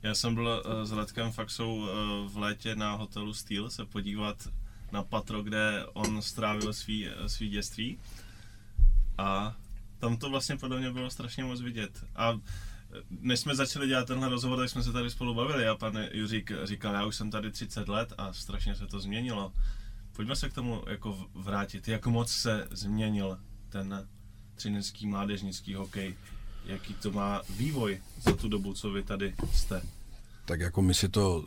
[0.03, 1.89] Já jsem byl uh, s Letkem Faxou uh,
[2.33, 4.49] v létě na hotelu Steel se podívat
[4.93, 7.99] na patro, kde on strávil svý, svý dětství
[9.19, 9.57] a
[9.99, 12.05] tam to vlastně podle mě bylo strašně moc vidět.
[12.17, 12.39] A
[13.11, 16.53] než jsme začali dělat tenhle rozhovor, tak jsme se tady spolu bavili a pan Juřík
[16.65, 19.53] říkal, já už jsem tady 30 let a strašně se to změnilo.
[20.13, 24.09] Pojďme se k tomu jako vrátit, jak moc se změnil ten
[24.55, 26.17] třinecký mládežnický hokej,
[26.65, 29.83] jaký to má vývoj za tu dobu, co vy tady jste.
[30.45, 31.45] Tak jako my si to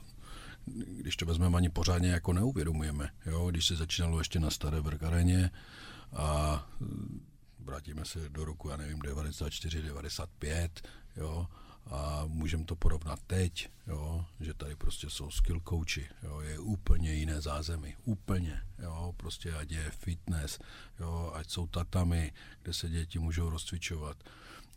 [0.66, 3.10] když to vezmeme, ani pořádně jako neuvědomujeme.
[3.26, 3.48] Jo?
[3.52, 5.52] Když se začínalo ještě na Staré Vrkareně
[6.14, 6.68] a
[7.60, 11.48] vrátíme se do roku, já nevím, 94, 95, jo,
[11.86, 17.14] a můžeme to porovnat teď, jo, že tady prostě jsou skill coachi, jo, je úplně
[17.14, 20.60] jiné zázemí, úplně, jo, prostě ať je fitness,
[21.00, 24.18] jo, ať jsou tatami, kde se děti můžou rozcvičovat,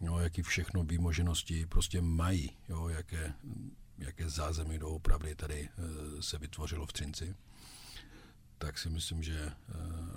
[0.00, 3.34] jo, jaký všechno výmoženosti prostě mají, jo, jaké,
[3.98, 5.68] jaké zázemí doopravdy tady
[6.18, 7.34] e, se vytvořilo v Třinci
[8.64, 9.52] tak si myslím, že eh,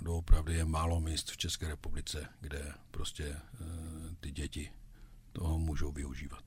[0.02, 3.64] doopravdy je málo míst v České republice, kde prostě eh,
[4.20, 4.70] ty děti
[5.32, 6.44] toho můžou využívat.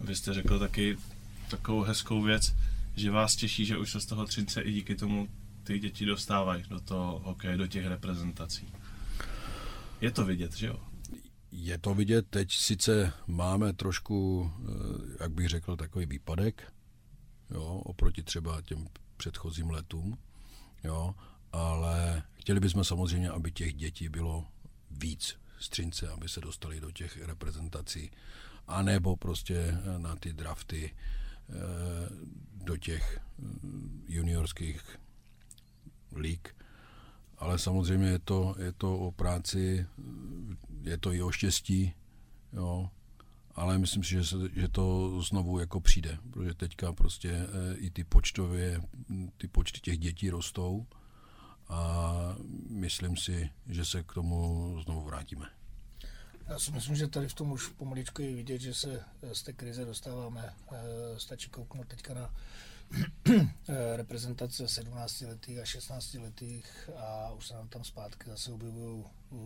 [0.00, 0.98] Vy jste řekl taky
[1.50, 2.54] takovou hezkou věc,
[2.96, 5.28] že vás těší, že už se z toho Třince i díky tomu
[5.64, 8.68] ty děti dostávají do toho hokeje, do těch reprezentací.
[10.00, 10.80] Je to vidět, že jo?
[11.50, 16.72] Je to vidět, teď sice máme trošku, eh, jak bych řekl, takový výpadek,
[17.50, 20.18] jo, oproti třeba těm předchozím letům,
[20.84, 21.14] jo,
[21.52, 24.46] ale chtěli bychom samozřejmě, aby těch dětí bylo
[24.90, 28.10] víc střince, aby se dostali do těch reprezentací,
[28.66, 31.52] anebo prostě eh, na ty drafty eh,
[32.52, 33.42] do těch eh,
[34.06, 34.98] juniorských
[36.16, 36.56] lík.
[37.38, 39.86] Ale samozřejmě je to, je to o práci,
[40.82, 41.94] je to i o štěstí,
[42.52, 42.90] jo,
[43.54, 47.90] ale myslím si, že, se, že to znovu jako přijde, protože teďka prostě e, i
[47.90, 48.82] ty počtově,
[49.36, 50.86] ty počty těch dětí rostou
[51.68, 52.12] a
[52.70, 55.46] myslím si, že se k tomu znovu vrátíme.
[56.48, 59.52] Já si myslím, že tady v tom už pomaličku je vidět, že se z té
[59.52, 60.54] krize dostáváme.
[61.16, 62.34] Stačí kouknout teďka na
[63.96, 69.04] reprezentace 17 letých a 16 letých a už se nám tam zpátky zase objevují,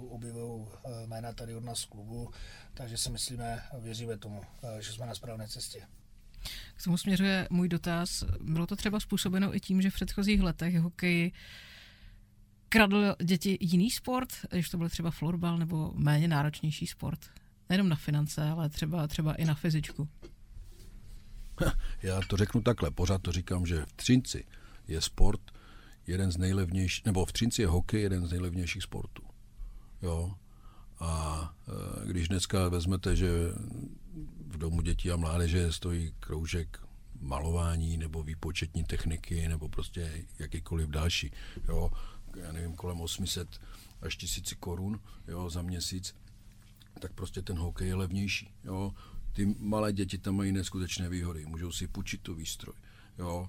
[0.08, 0.66] objevují
[1.06, 2.30] jména tady od nás z klubu,
[2.74, 4.42] takže si myslíme, věříme tomu,
[4.80, 5.82] že jsme na správné cestě.
[6.74, 8.24] K tomu směřuje můj dotaz.
[8.40, 11.32] Bylo to třeba způsobeno i tím, že v předchozích letech hokej
[12.68, 17.20] kradl děti jiný sport, když to byl třeba florbal nebo méně náročnější sport?
[17.68, 20.08] Nejenom na finance, ale třeba, třeba i na fyzičku.
[22.02, 24.44] Já to řeknu takhle, pořád to říkám, že v Třinci
[24.88, 25.40] je sport
[26.06, 29.22] jeden z nejlevnějších, nebo v Třinci je hokej jeden z nejlevnějších sportů.
[30.02, 30.34] Jo.
[31.00, 33.30] A e, když dneska vezmete, že
[34.46, 36.80] v domu dětí a mládeže stojí kroužek
[37.20, 41.32] malování nebo výpočetní techniky nebo prostě jakýkoliv další,
[41.68, 41.90] jo,
[42.36, 43.60] já nevím, kolem 800
[44.02, 46.14] až 1000 korun jo, za měsíc,
[47.00, 48.50] tak prostě ten hokej je levnější.
[48.64, 48.92] Jo.
[49.32, 52.74] Ty malé děti tam mají neskutečné výhody, můžou si půjčit tu výstroj.
[53.18, 53.48] Jo.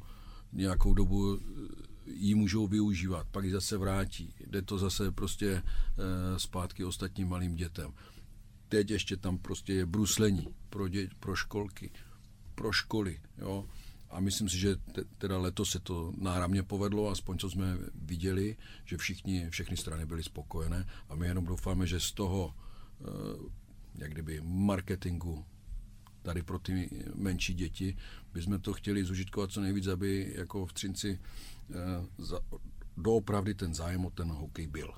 [0.54, 4.34] Nějakou dobu eh, ji můžou využívat, pak ji zase vrátí.
[4.48, 5.64] Jde to zase prostě e,
[6.40, 7.94] zpátky ostatním malým dětem.
[8.70, 11.92] Teď ještě tam prostě je bruslení pro, dě, pro školky,
[12.56, 13.20] pro školy.
[13.38, 13.66] Jo
[14.12, 18.58] a myslím si, že te, teda letos se to náramně povedlo, aspoň co jsme viděli,
[18.86, 22.54] že všichni, všechny strany byly spokojené a my jenom doufáme, že z toho
[23.02, 23.06] eh,
[23.96, 25.46] jak kdyby marketingu
[26.22, 27.98] tady pro ty menší děti,
[28.34, 31.20] bychom to chtěli zužitkovat co nejvíc, aby jako v Třinci
[31.70, 31.76] eh,
[32.18, 32.40] za,
[32.98, 34.94] doopravdy ten zájem o ten hokej byl.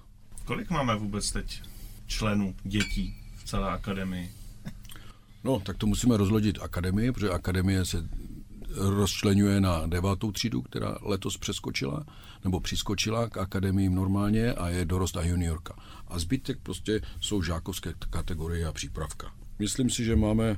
[0.45, 1.61] Kolik máme vůbec teď
[2.07, 4.31] členů, dětí v celé akademii?
[5.43, 8.09] No, tak to musíme rozlodit akademii, protože akademie se
[8.75, 12.05] rozčlenuje na devátou třídu, která letos přeskočila,
[12.43, 15.75] nebo přiskočila k akademiím normálně a je dorost a juniorka.
[16.07, 19.33] A zbytek prostě jsou žákovské kategorie a přípravka.
[19.59, 20.57] Myslím si, že máme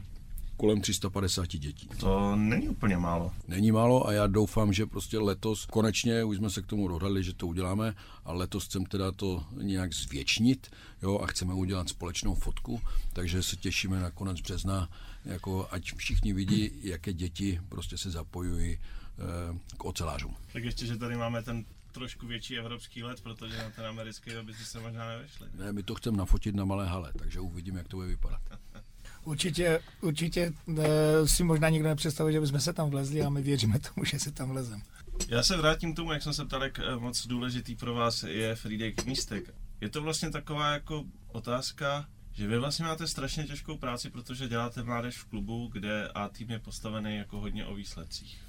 [0.58, 1.88] kolem 350 dětí.
[2.00, 3.32] To není úplně málo.
[3.48, 7.24] Není málo a já doufám, že prostě letos konečně už jsme se k tomu dohodli,
[7.24, 7.94] že to uděláme
[8.26, 12.82] a letos chcem teda to nějak zvětšnit jo, a chceme udělat společnou fotku,
[13.14, 14.90] takže se těšíme na konec března,
[15.26, 18.80] jako ať všichni vidí, jaké děti prostě se zapojují e,
[19.78, 20.36] k ocelářům.
[20.54, 24.54] Tak ještě, že tady máme ten trošku větší evropský let, protože na ten americký by
[24.54, 25.48] se možná nevešli.
[25.54, 28.42] Ne, my to chceme nafotit na malé hale, takže uvidíme, jak to bude vypadat.
[29.26, 33.80] Určitě, určitě e, si možná nikdo nepředstavuje, že bychom se tam vlezli a my věříme
[33.80, 34.82] tomu, že se tam vlezem.
[35.28, 38.24] Já se vrátím k tomu, jak jsem se ptal, jak eh, moc důležitý pro vás
[38.24, 39.54] je Friedek místek.
[39.82, 44.84] Je to vlastně taková jako otázka, že vy vlastně máte strašně těžkou práci, protože děláte
[44.84, 48.45] mládež v klubu, kde A tým je postavený jako hodně o výsledcích.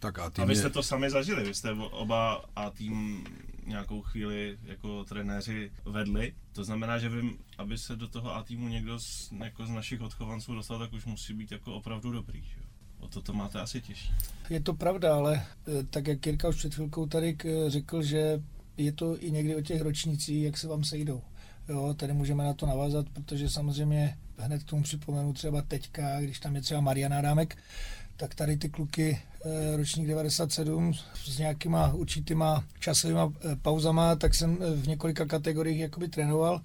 [0.00, 0.70] Tak a, tým a vy jste je...
[0.70, 3.24] to sami zažili, vy jste oba A tým
[3.66, 6.34] nějakou chvíli jako trenéři vedli.
[6.52, 10.00] To znamená, že vím, aby se do toho A týmu někdo z, jako z našich
[10.00, 12.42] odchovanců dostal, tak už musí být jako opravdu dobrý.
[12.42, 12.60] Že?
[12.98, 14.12] O to to máte asi těžší.
[14.50, 18.42] Je to pravda, ale eh, tak jak Jirka už před chvilkou tady řekl, že
[18.76, 21.22] je to i někdy o těch ročnících, jak se vám sejdou.
[21.68, 26.40] Jo, tady můžeme na to navázat, protože samozřejmě hned k tomu připomenu třeba teďka, když
[26.40, 27.56] tam je třeba Mariana Rámek,
[28.16, 29.22] tak tady ty kluky
[29.76, 36.08] ročník 97 s nějakýma určitýma časovýma eh, pauzama, tak jsem eh, v několika kategoriích jakoby
[36.08, 36.60] trénoval,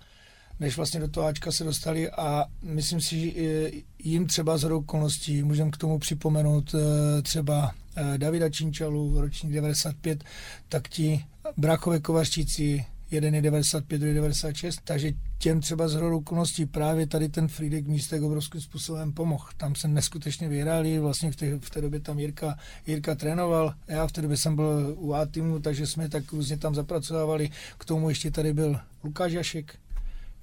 [0.59, 2.11] než vlastně do toho Ačka se dostali.
[2.11, 6.75] A myslím si, že jim třeba z okolností můžeme k tomu připomenout
[7.21, 7.71] třeba
[8.17, 10.23] Davida Činčalu, ročník 95,
[10.69, 11.25] tak ti
[11.57, 17.47] bráchové kovařčíci, jeden je 95, druhý 96, takže těm třeba z okolností právě tady ten
[17.47, 19.45] Friedek místek obrovským způsobem pomohl.
[19.57, 24.07] Tam se neskutečně vyhráli, vlastně v té, v té době tam Jirka, Jirka trénoval, já
[24.07, 27.49] v té době jsem byl u A týmu, takže jsme tak různě tam zapracovali.
[27.77, 29.75] K tomu ještě tady byl Lukáš Jašek,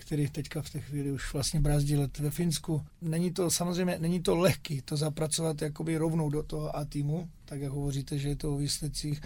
[0.00, 2.86] který teďka v té chvíli už vlastně brázdí let ve Finsku.
[3.02, 7.60] Není to samozřejmě, není to lehký to zapracovat jakoby rovnou do toho A týmu, tak
[7.60, 9.20] jak hovoříte, že je to o výsledcích,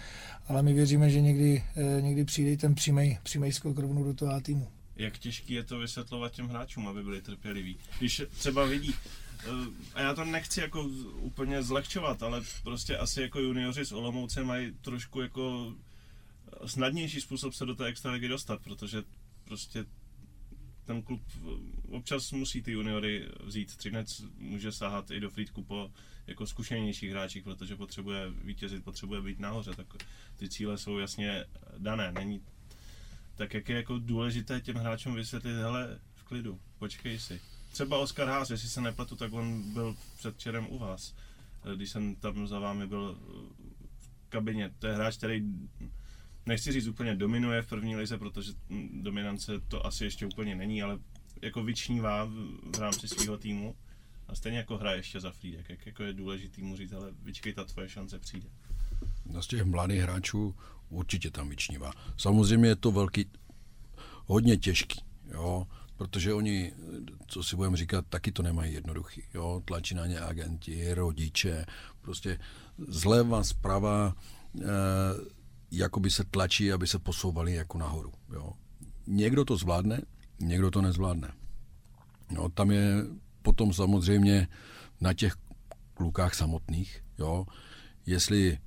[0.47, 4.31] ale my věříme, že někdy, eh, někdy přijde ten přímý, přímý skok rovnou do toho
[4.31, 4.67] A týmu.
[4.95, 7.77] Jak těžký je to vysvětlovat těm hráčům, aby byli trpěliví?
[7.99, 9.49] Když třeba vidí, eh,
[9.93, 10.83] a já to nechci jako
[11.19, 15.73] úplně zlehčovat, ale prostě asi jako junioři z Olomouce mají trošku jako
[16.65, 19.03] snadnější způsob se do té extraligy dostat, protože
[19.45, 19.85] prostě
[20.85, 21.21] ten klub
[21.89, 23.75] občas musí ty juniory vzít.
[23.75, 25.91] Třinec může sahat i do Frýdku po
[26.27, 29.87] jako zkušenějších hráčích, protože potřebuje vítězit, potřebuje být nahoře, tak
[30.37, 31.45] ty cíle jsou jasně
[31.77, 32.11] dané.
[32.11, 32.41] Není
[33.35, 37.41] tak jak je jako důležité těm hráčům vysvětlit, hele, v klidu, počkej si.
[37.71, 41.15] třeba Oskar Haas, jestli se nepletu, tak on byl předčerem u vás.
[41.75, 43.19] Když jsem tam za vámi byl
[43.99, 44.71] v kabině.
[44.79, 45.43] To je hráč, který
[46.45, 48.51] nechci říct úplně dominuje v první lize, protože
[49.01, 50.99] dominance to asi ještě úplně není, ale
[51.41, 52.25] jako vyčnívá
[52.75, 53.75] v rámci svého týmu
[54.27, 57.53] a stejně jako hraje ještě za Frýdek, jak jako je důležitý mu říct, ale vyčkej,
[57.53, 58.47] ta tvoje šance přijde.
[59.25, 60.55] No z těch mladých hráčů
[60.89, 61.91] určitě tam vyčnívá.
[62.17, 63.25] Samozřejmě je to velký,
[64.25, 66.73] hodně těžký, jo, protože oni,
[67.27, 69.23] co si budeme říkat, taky to nemají jednoduchý.
[69.33, 69.61] Jo?
[69.65, 71.65] Tlačí na ně agenti, rodiče,
[72.01, 72.39] prostě
[72.87, 74.15] zleva, zprava,
[74.61, 74.65] e,
[75.71, 78.13] jakoby se tlačí, aby se posouvali jako nahoru.
[78.33, 78.51] Jo?
[79.07, 80.01] Někdo to zvládne,
[80.39, 81.33] někdo to nezvládne.
[82.31, 82.95] No, tam je
[83.41, 84.47] potom samozřejmě
[85.01, 85.35] na těch
[85.93, 87.45] klukách samotných, jo,
[88.05, 88.57] jestli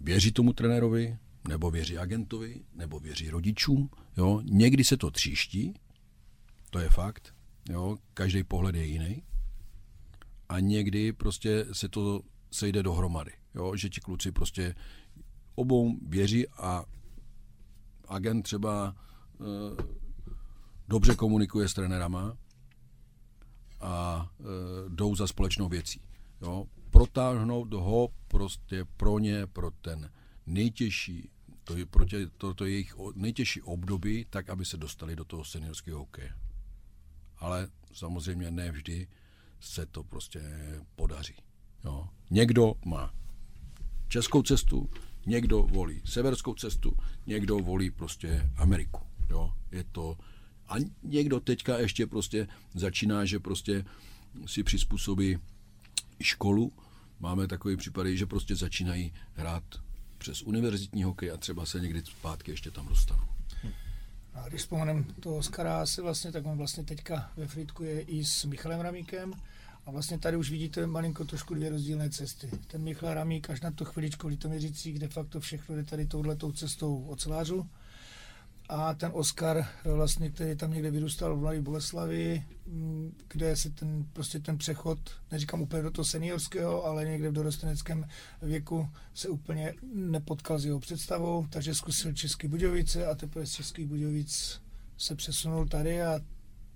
[0.00, 3.90] věří tomu trenérovi, nebo věří agentovi, nebo věří rodičům.
[4.16, 4.42] Jo.
[4.44, 5.74] Někdy se to tříští,
[6.70, 7.34] to je fakt,
[7.68, 7.96] jo.
[8.14, 9.22] každý pohled je jiný.
[10.48, 13.76] A někdy prostě se to sejde dohromady, jo.
[13.76, 14.74] že ti kluci prostě
[15.58, 16.84] obou věří a
[18.08, 18.96] agent třeba
[19.40, 19.44] e,
[20.88, 22.36] dobře komunikuje s trenérama
[23.80, 24.44] a e,
[24.88, 26.00] jdou za společnou věcí.
[26.42, 26.66] Jo.
[26.90, 30.10] Protáhnout ho prostě pro ně, pro ten
[30.46, 31.30] nejtěžší,
[31.64, 35.24] to je, pro tě, to, to je jejich nejtěžší období, tak, aby se dostali do
[35.24, 36.34] toho seniorského hokeje.
[37.38, 39.08] Ale samozřejmě ne vždy
[39.60, 40.40] se to prostě
[40.96, 41.34] podaří.
[41.84, 42.08] Jo.
[42.30, 43.14] Někdo má
[44.08, 44.90] českou cestu,
[45.28, 49.00] někdo volí severskou cestu, někdo volí prostě Ameriku.
[49.30, 49.52] Jo.
[49.72, 50.16] Je to,
[50.68, 53.84] a někdo teďka ještě prostě začíná, že prostě
[54.46, 55.38] si přizpůsobí
[56.22, 56.72] školu.
[57.20, 59.64] Máme takové případy, že prostě začínají hrát
[60.18, 63.28] přes univerzitní hokej a třeba se někdy zpátky ještě tam dostanou.
[64.34, 68.24] A když vzpomenem to Oskara se vlastně, tak on vlastně teďka ve Fritku je i
[68.24, 69.34] s Michalem Ramíkem
[69.88, 72.50] a vlastně tady už vidíte malinko trošku dvě rozdílné cesty.
[72.66, 77.04] Ten Michal Ramík až na to chviličku Litoměřicích de facto všechno jde tady touhletou cestou
[77.04, 77.66] ocelářů
[78.68, 84.04] a ten Oscar, vlastně, který tam někde vyrůstal v Mladé Boleslavi, mm, kde se ten,
[84.12, 84.98] prostě ten přechod,
[85.32, 88.08] neříkám úplně do toho seniorského, ale někde v dorosteneckém
[88.42, 93.86] věku se úplně nepotkal s jeho představou, takže zkusil Český Budějovice a teprve z Českých
[93.86, 94.60] Budějovic
[94.98, 96.20] se přesunul tady a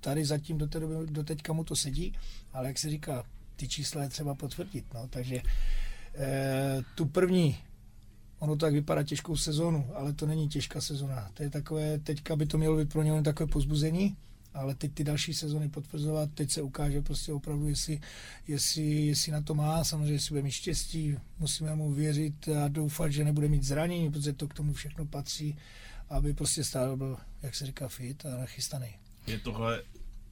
[0.01, 2.15] tady zatím do, té doby, do teďka mu to sedí,
[2.53, 3.25] ale jak se říká,
[3.57, 5.43] ty čísla je třeba potvrdit, no, takže
[6.15, 7.59] e, tu první
[8.43, 11.31] ono tak vypadá těžkou sezónu, ale to není těžká sezóna.
[11.35, 14.17] To je takové, teďka by to mělo být pro něj takové pozbuzení,
[14.55, 18.01] ale teď ty další sezony potvrzovat, teď se ukáže prostě opravdu, jestli,
[18.49, 23.13] jestli, jestli na to má, samozřejmě, jestli bude mít štěstí, musíme mu věřit a doufat,
[23.13, 25.57] že nebude mít zranění, protože to k tomu všechno patří,
[26.11, 28.89] aby prostě stále byl, jak se říká, fit a nachystaný.
[29.27, 29.83] Je tohle,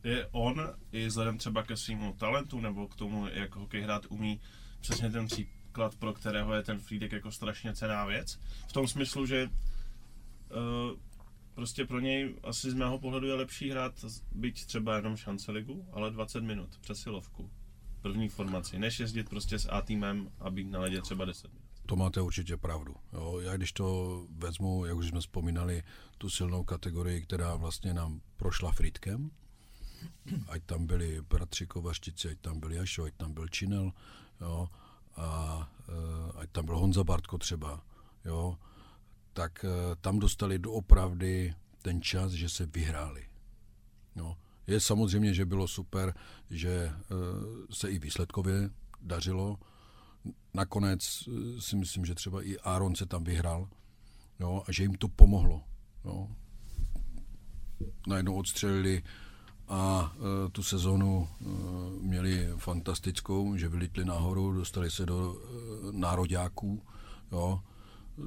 [0.04, 4.40] je on i vzhledem třeba ke svýmu talentu nebo k tomu, jak hokej hrát umí,
[4.80, 8.38] přesně ten případ klad, pro kterého je ten Friedek jako strašně cená věc.
[8.68, 10.98] V tom smyslu, že uh,
[11.54, 15.88] prostě pro něj asi z mého pohledu je lepší hrát byť třeba jenom šance ligu,
[15.92, 17.50] ale 20 minut přesilovku
[18.02, 21.66] první formaci, než jezdit prostě s A týmem a být na ledě třeba 10 minut.
[21.86, 22.94] To máte určitě pravdu.
[23.12, 25.82] Jo, já když to vezmu, jak už jsme vzpomínali,
[26.18, 29.30] tu silnou kategorii, která vlastně nám prošla Fritkem,
[30.48, 33.92] ať tam byli bratři Kovaštici, ať tam byl Jašo, ať tam byl Činel,
[34.40, 34.68] jo,
[35.16, 37.82] a e, ať tam byl Honza Bartko třeba,
[38.24, 38.58] jo,
[39.32, 43.26] tak e, tam dostali doopravdy ten čas, že se vyhráli.
[44.16, 44.36] No.
[44.66, 46.14] Je samozřejmě, že bylo super,
[46.50, 46.94] že e,
[47.70, 48.70] se i výsledkově
[49.02, 49.58] dařilo.
[50.54, 53.68] Nakonec si myslím, že třeba i Aaron se tam vyhrál
[54.40, 55.62] jo, a že jim to pomohlo.
[56.04, 56.28] Jo.
[58.06, 59.02] Najednou odstřelili
[59.70, 61.44] a e, tu sezonu e,
[62.02, 66.82] měli fantastickou, že vylitli nahoru, dostali se do e, nároďáků.
[67.32, 67.60] Jo.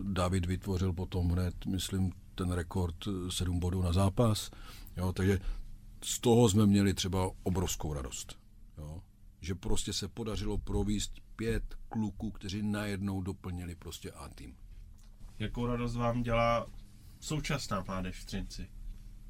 [0.04, 2.96] David vytvořil potom hned, myslím, ten rekord
[3.30, 4.52] 7 bodů na zápas.
[4.98, 5.14] Jo.
[5.14, 5.40] Takže
[6.04, 8.40] z toho jsme měli třeba obrovskou radost.
[8.78, 9.02] Jo.
[9.42, 14.56] Že prostě se podařilo províst pět kluků, kteří najednou doplnili prostě A tým.
[15.40, 16.68] Jakou radost vám dělá
[17.20, 18.68] současná mládež v Třinci?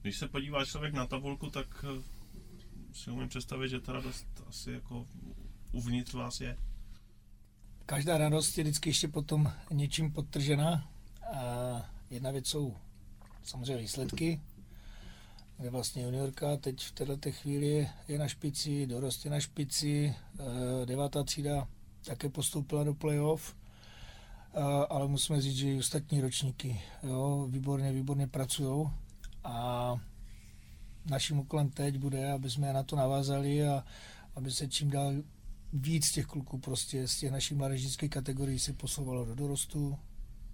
[0.03, 2.03] Když se podívá člověk na tabulku, tak eh,
[2.93, 5.05] si umím představit, že ta radost asi jako
[5.71, 6.57] uvnitř vás je.
[7.85, 10.89] Každá radost je vždycky ještě potom něčím podtržená.
[11.33, 12.75] A jedna věc jsou
[13.43, 14.41] samozřejmě výsledky,
[15.57, 20.85] kde vlastně juniorka teď v této chvíli je na špici, dorost je na špici, eh,
[20.85, 21.67] devátá třída
[22.05, 23.55] také postoupila do playoff,
[24.89, 28.89] ale musíme říct, že i ostatní ročníky jo, výborně, výborně pracují
[29.43, 29.95] a
[31.05, 33.83] naším úkolem teď bude, aby jsme na to navázali a
[34.35, 35.13] aby se čím dál
[35.73, 39.99] víc těch kluků prostě z těch našich mládežnických kategorií se posouvalo do dorostu,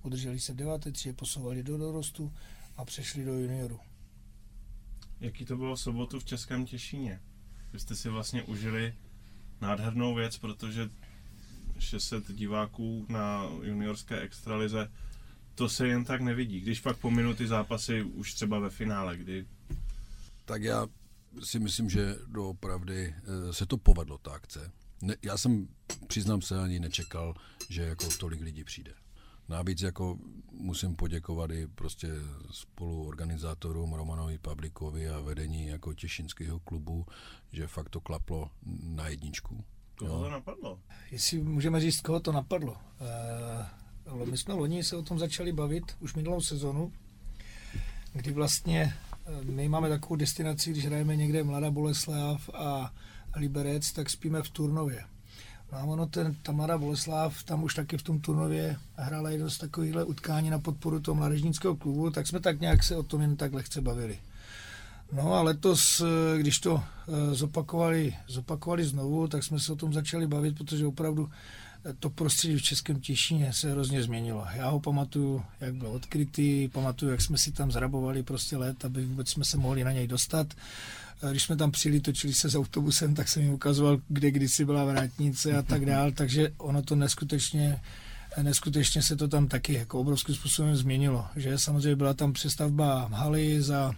[0.03, 2.33] udrželi se v deváté třídě, posouvali do dorostu
[2.77, 3.79] a přešli do junioru.
[5.19, 7.21] Jaký to bylo v sobotu v Českém Těšíně?
[7.73, 8.93] Vy jste si vlastně užili
[9.61, 10.89] nádhernou věc, protože
[11.79, 14.91] 600 diváků na juniorské extralize,
[15.59, 16.59] to se jen tak nevidí.
[16.59, 19.45] Když pak po minuty zápasy už třeba ve finále, kdy...
[20.45, 20.87] Tak já
[21.43, 24.71] si myslím, že doopravdy eh, se to povedlo, ta akce.
[25.01, 25.67] Ne, já jsem,
[26.07, 27.33] přiznám se, ani nečekal,
[27.69, 28.93] že jako tolik lidí přijde.
[29.49, 30.17] Navíc jako
[30.51, 32.07] musím poděkovat i prostě
[32.51, 37.05] spoluorganizátorům Romanovi Pavlikovi a vedení jako Těšinského klubu,
[37.51, 38.51] že fakt to klaplo
[38.83, 39.63] na jedničku.
[39.95, 40.79] Koho to napadlo?
[41.11, 42.71] Jestli můžeme říct, koho to napadlo.
[42.71, 43.65] Uh,
[44.25, 46.91] my jsme loni se o tom začali bavit už minulou sezonu,
[48.13, 48.93] kdy vlastně
[49.25, 52.93] eh, my máme takovou destinaci, když hrajeme někde Mladá Boleslav a
[53.35, 55.03] Liberec, tak spíme v Turnově.
[55.71, 59.49] No a ono, ten, ta mladá Boleslav, tam už taky v tom turnově hrála jedno
[59.49, 63.21] z takovýchhle utkání na podporu toho mládežnického klubu, tak jsme tak nějak se o tom
[63.21, 64.19] jen tak lehce bavili.
[65.11, 69.93] No a letos, eh, když to eh, zopakovali, zopakovali znovu, tak jsme se o tom
[69.93, 71.29] začali bavit, protože opravdu
[71.99, 74.47] to prostředí v Českém Těšíně se hrozně změnilo.
[74.55, 79.05] Já ho pamatuju, jak byl odkrytý, pamatuju, jak jsme si tam zrabovali prostě let, aby
[79.05, 80.47] vůbec jsme se mohli na něj dostat.
[81.31, 84.85] Když jsme tam přijeli, točili se s autobusem, tak jsem jim ukazoval, kde kdysi byla
[84.85, 87.79] vrátnice a tak dál, takže ono to neskutečně
[88.41, 91.25] neskutečně se to tam taky jako obrovským způsobem změnilo.
[91.35, 93.91] Že samozřejmě byla tam přestavba haly za,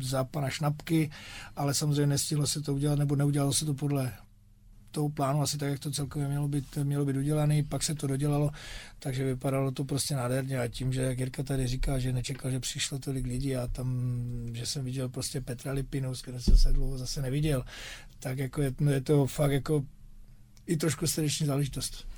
[0.00, 1.10] za pana Šnapky,
[1.56, 4.12] ale samozřejmě nestihlo se to udělat, nebo neudělalo se to podle
[4.90, 8.06] toho plánu asi tak, jak to celkově mělo být, mělo být udělané, pak se to
[8.06, 8.50] dodělalo,
[8.98, 12.60] takže vypadalo to prostě nádherně a tím, že jak Jirka tady říká, že nečekal, že
[12.60, 13.88] přišlo tolik lidí a tam,
[14.52, 17.64] že jsem viděl prostě Petra Lipinu, s kterým jsem se dlouho zase neviděl,
[18.18, 19.84] tak jako je, je to fakt jako
[20.66, 22.08] i trošku srdeční záležitost.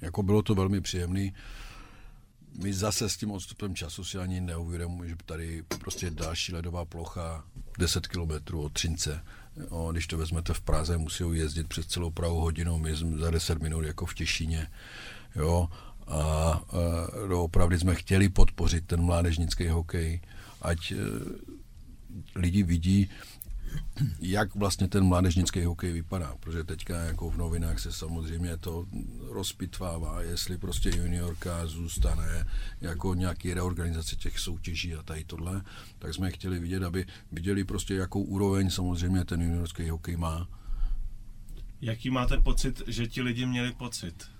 [0.00, 1.34] Jako bylo to velmi příjemný.
[2.62, 7.44] My zase s tím odstupem času si ani neuvědomujeme, že tady prostě další ledová plocha
[7.78, 9.22] 10 kilometrů od Třince
[9.68, 13.30] O, když to vezmete v Praze, musí jezdit přes celou Prahu hodinu, my jsme za
[13.30, 14.66] 10 minut jako v Těšíně.
[15.36, 15.68] Jo,
[16.06, 16.62] a, a
[17.28, 20.20] no, opravdu jsme chtěli podpořit ten mládežnický hokej,
[20.62, 20.96] ať e,
[22.34, 23.10] lidi vidí,
[24.20, 28.86] jak vlastně ten mládežnický hokej vypadá, protože teďka jako v novinách se samozřejmě to
[29.28, 32.46] rozpitvává, jestli prostě juniorka zůstane
[32.80, 35.62] jako nějaký reorganizace těch soutěží a tady tohle,
[35.98, 40.48] tak jsme chtěli vidět, aby viděli prostě, jakou úroveň samozřejmě ten juniorský hokej má.
[41.80, 44.30] Jaký máte pocit, že ti lidi měli pocit?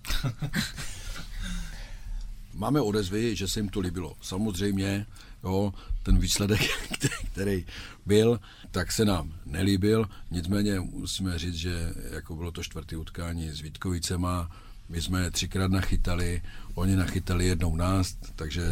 [2.54, 4.16] Máme odezvy, že se jim to líbilo.
[4.22, 5.06] Samozřejmě,
[5.44, 5.72] jo,
[6.02, 6.60] ten výsledek,
[7.32, 7.66] který
[8.06, 10.08] byl, tak se nám nelíbil.
[10.30, 14.50] Nicméně musíme říct, že jako bylo to čtvrtý utkání s Vítkovicema,
[14.90, 16.42] my jsme třikrát nachytali,
[16.74, 18.62] oni nachytali jednou nás, takže,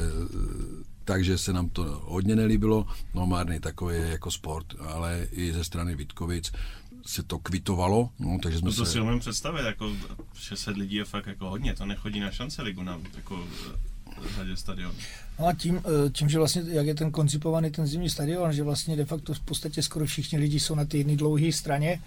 [1.05, 2.87] takže se nám to hodně nelíbilo.
[3.15, 6.53] No márný takový je jako sport, ale i ze strany Vítkovic
[7.07, 8.93] se to kvitovalo, no, takže jsme no to se...
[8.93, 9.93] si umím představit, jako
[10.35, 13.49] 600 lidí je fakt jako hodně, to nechodí na šance ligu na jako
[14.37, 14.95] řadě stadionů.
[15.39, 18.63] No a tím, eh, tím, že vlastně, jak je ten koncipovaný ten zimní stadion, že
[18.63, 22.01] vlastně de facto v podstatě skoro všichni lidi jsou na té jedné dlouhé straně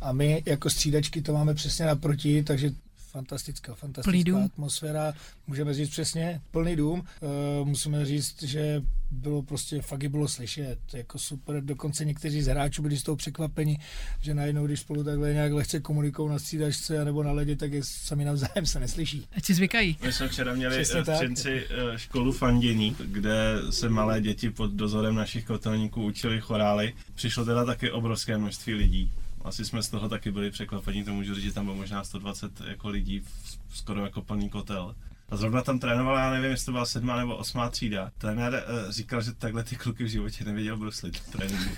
[0.00, 2.70] a my jako střídačky to máme přesně naproti, takže
[3.18, 5.12] fantastická, fantastická atmosféra,
[5.46, 7.02] můžeme říct přesně, plný dům.
[7.02, 12.82] E, musíme říct, že bylo prostě, fakt bylo slyšet, jako super, dokonce někteří z hráčů
[12.82, 13.78] byli z toho překvapeni,
[14.20, 17.80] že najednou, když spolu takhle nějak lehce komunikují na střídačce nebo na ledě, tak je
[17.84, 19.26] sami navzájem se neslyší.
[19.36, 19.96] Ať si zvykají.
[20.02, 24.70] My jsme včera měli Přesně v Třinci eh, školu fandění, kde se malé děti pod
[24.70, 26.94] dozorem našich kotelníků učili chorály.
[27.14, 29.12] Přišlo teda taky obrovské množství lidí
[29.48, 32.60] asi jsme z toho taky byli překvapení, to můžu říct, že tam bylo možná 120
[32.60, 33.22] jako lidí,
[33.68, 34.94] skoro jako plný kotel.
[35.28, 38.10] A zrovna tam trénoval, já nevím, jestli to byla sedmá nebo osmá třída.
[38.18, 41.74] Trenér uh, říkal, že takhle ty kluky v životě neviděl bruslit v tréninku.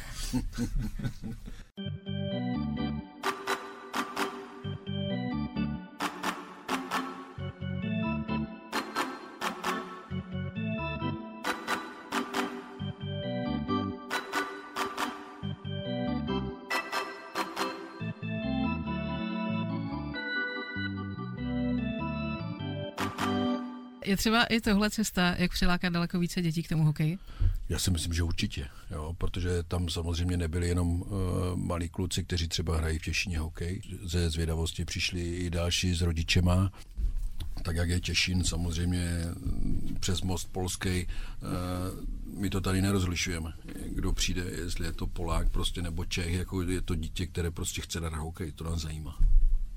[24.10, 27.18] Je třeba i tohle cesta, jak přilákat daleko více dětí k tomu hokeji?
[27.68, 31.08] Já si myslím, že určitě, jo, protože tam samozřejmě nebyli jenom uh,
[31.54, 33.82] malí kluci, kteří třeba hrají v Těšině hokej.
[34.02, 36.72] Ze zvědavosti přišli i další s rodičema,
[37.62, 39.24] tak jak je Těšin samozřejmě
[40.00, 41.06] přes most polský,
[42.36, 43.52] my to tady nerozlišujeme,
[43.86, 47.80] kdo přijde, jestli je to Polák prostě nebo Čech, jako je to dítě, které prostě
[47.80, 49.18] chce dát hokej, to nás zajímá.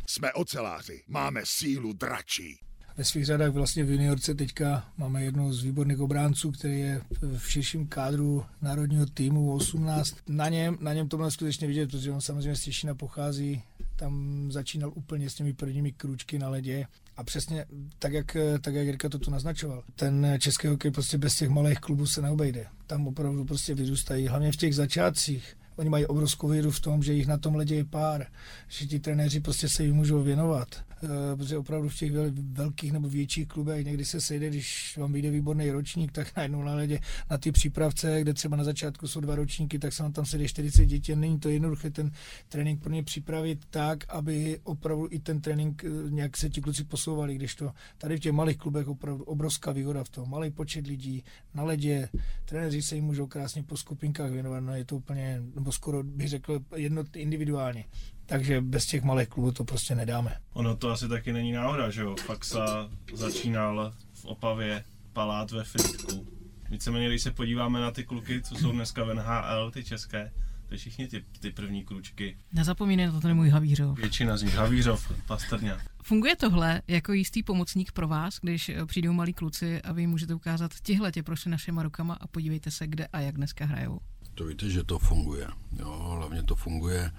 [0.07, 2.59] Jsme oceláři, máme sílu dračí.
[2.97, 7.01] Ve svých řadách vlastně v juniorce teďka máme jednu z výborných obránců, který je
[7.37, 10.15] v širším kádru národního týmu 18.
[10.27, 13.61] Na něm, na něm to bylo skutečně vidět, protože on samozřejmě z Těšina pochází,
[13.95, 16.85] tam začínal úplně s těmi prvními krůčky na ledě
[17.17, 17.65] a přesně
[17.99, 19.83] tak, jak, tak, jak Jirka to tu naznačoval.
[19.95, 22.65] Ten český hokej prostě bez těch malých klubů se neobejde.
[22.87, 25.57] Tam opravdu prostě vyrůstají, hlavně v těch začátcích.
[25.75, 28.25] Oni mají obrovskou víru v tom, že jich na tom ledě je pár,
[28.67, 30.83] že ti trenéři prostě se jim můžou věnovat.
[31.03, 32.11] Eh, protože opravdu v těch
[32.51, 36.75] velkých nebo větších klubech někdy se sejde, když vám vyjde výborný ročník, tak najednou na
[36.75, 36.99] ledě
[37.29, 40.47] na ty přípravce, kde třeba na začátku jsou dva ročníky, tak se vám tam sedí
[40.47, 41.15] 40 dětí.
[41.15, 42.11] Není to jednoduché ten
[42.49, 46.83] trénink pro ně připravit tak, aby opravdu i ten trénink eh, nějak se ti kluci
[46.83, 50.29] posouvali, když to tady v těch malých klubech opravdu obrovská výhoda v tom.
[50.29, 51.23] Malý počet lidí
[51.53, 52.09] na ledě,
[52.45, 56.29] trenéři se jim můžou krásně po skupinkách věnovat, no je to úplně, nebo skoro bych
[56.29, 57.85] řekl, jedno individuálně.
[58.25, 60.37] Takže bez těch malých klubů to prostě nedáme.
[60.53, 62.15] Ono to asi taky není náhoda, že jo?
[62.25, 66.27] Faxa začínal v Opavě, Palát ve Fritku.
[66.69, 70.31] Víceméně, když se podíváme na ty kluky, co jsou dneska v NHL, ty české,
[70.69, 72.37] to všichni ty, ty první klučky.
[72.53, 73.97] Nezapomínej na to ten můj Havířov.
[73.97, 75.77] Většina z nich, Havířov, Pastrňa.
[76.03, 80.33] Funguje tohle jako jistý pomocník pro vás, když přijdou malí kluci a vy jim můžete
[80.33, 83.99] ukázat, tihle tě prošli našima rukama a podívejte se, kde a jak dneska hrajou?
[84.33, 85.47] To víte, že to funguje.
[85.79, 87.11] Jo, hlavně to funguje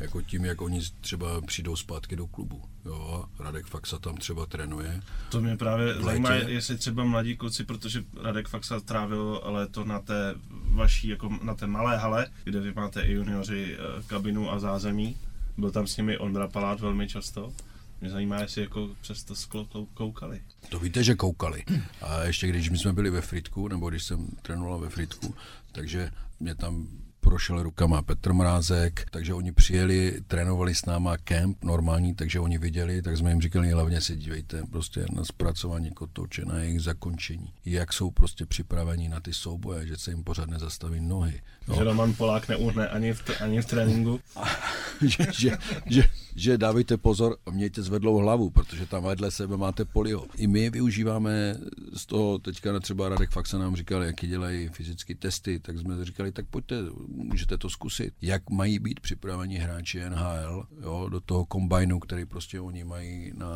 [0.00, 2.62] jako tím, jak oni třeba přijdou zpátky do klubu.
[2.84, 5.00] Jo, Radek Faxa tam třeba trénuje.
[5.30, 10.34] To mě právě zajímá, jestli třeba mladí kluci, protože Radek Faxa trávil léto na té
[10.74, 15.16] vaší, jako na té malé hale, kde vy máte i junioři eh, kabinu a zázemí.
[15.56, 17.52] Byl tam s nimi Ondra Palát velmi často.
[18.00, 20.40] Mě zajímá, jestli jako přes to sklo koukali.
[20.68, 21.64] To víte, že koukali.
[22.02, 25.34] A ještě když my jsme byli ve Fritku, nebo když jsem trénoval ve Fritku,
[25.72, 26.88] takže mě tam
[27.20, 33.02] prošel rukama Petr Mrázek, takže oni přijeli, trénovali s náma kemp normální, takže oni viděli,
[33.02, 37.92] tak jsme jim říkali, hlavně se dívejte prostě na zpracování kotouče, na jejich zakončení, jak
[37.92, 41.40] jsou prostě připraveni na ty souboje, že se jim pořád nezastaví nohy.
[41.68, 41.74] No.
[41.74, 44.20] Že Roman Polák neuhne ani v, ani v tréninku.
[45.06, 45.50] že, že,
[45.86, 46.02] že,
[46.36, 50.24] že, dávejte pozor, mějte zvedlou hlavu, protože tam vedle sebe máte polio.
[50.36, 51.56] I my využíváme
[51.96, 56.32] z toho, teďka třeba Radek Faxa nám říkal, jaký dělají fyzické testy, tak jsme říkali,
[56.32, 56.76] tak pojďte,
[57.10, 58.14] můžete to zkusit.
[58.22, 63.46] Jak mají být připraveni hráči NHL jo, do toho kombajnu, který prostě oni mají na,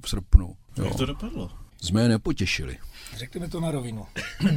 [0.00, 0.56] v srpnu.
[0.76, 0.84] Jo.
[0.84, 1.50] Jak to dopadlo?
[1.82, 2.78] Jsme je nepotěšili.
[3.16, 4.06] Řekněme to na rovinu.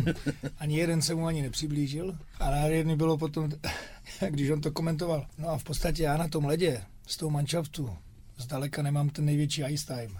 [0.58, 3.50] ani jeden se mu ani nepřiblížil a nádherný bylo potom,
[4.30, 5.26] když on to komentoval.
[5.38, 7.98] No a v podstatě já na tom ledě z toho manšaftu
[8.38, 10.20] zdaleka nemám ten největší ice time.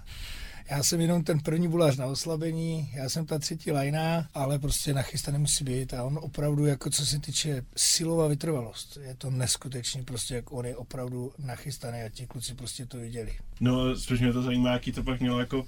[0.70, 4.94] Já jsem jenom ten první bulář na oslabení, já jsem ta třetí lajna, ale prostě
[4.94, 10.04] nachystaný musí být a on opravdu, jako co se týče silová vytrvalost, je to neskutečný,
[10.04, 13.32] prostě jak on je opravdu nachystaný a ti kluci prostě to viděli.
[13.60, 15.66] No, spíš mě to zajímá, jaký to pak mělo jako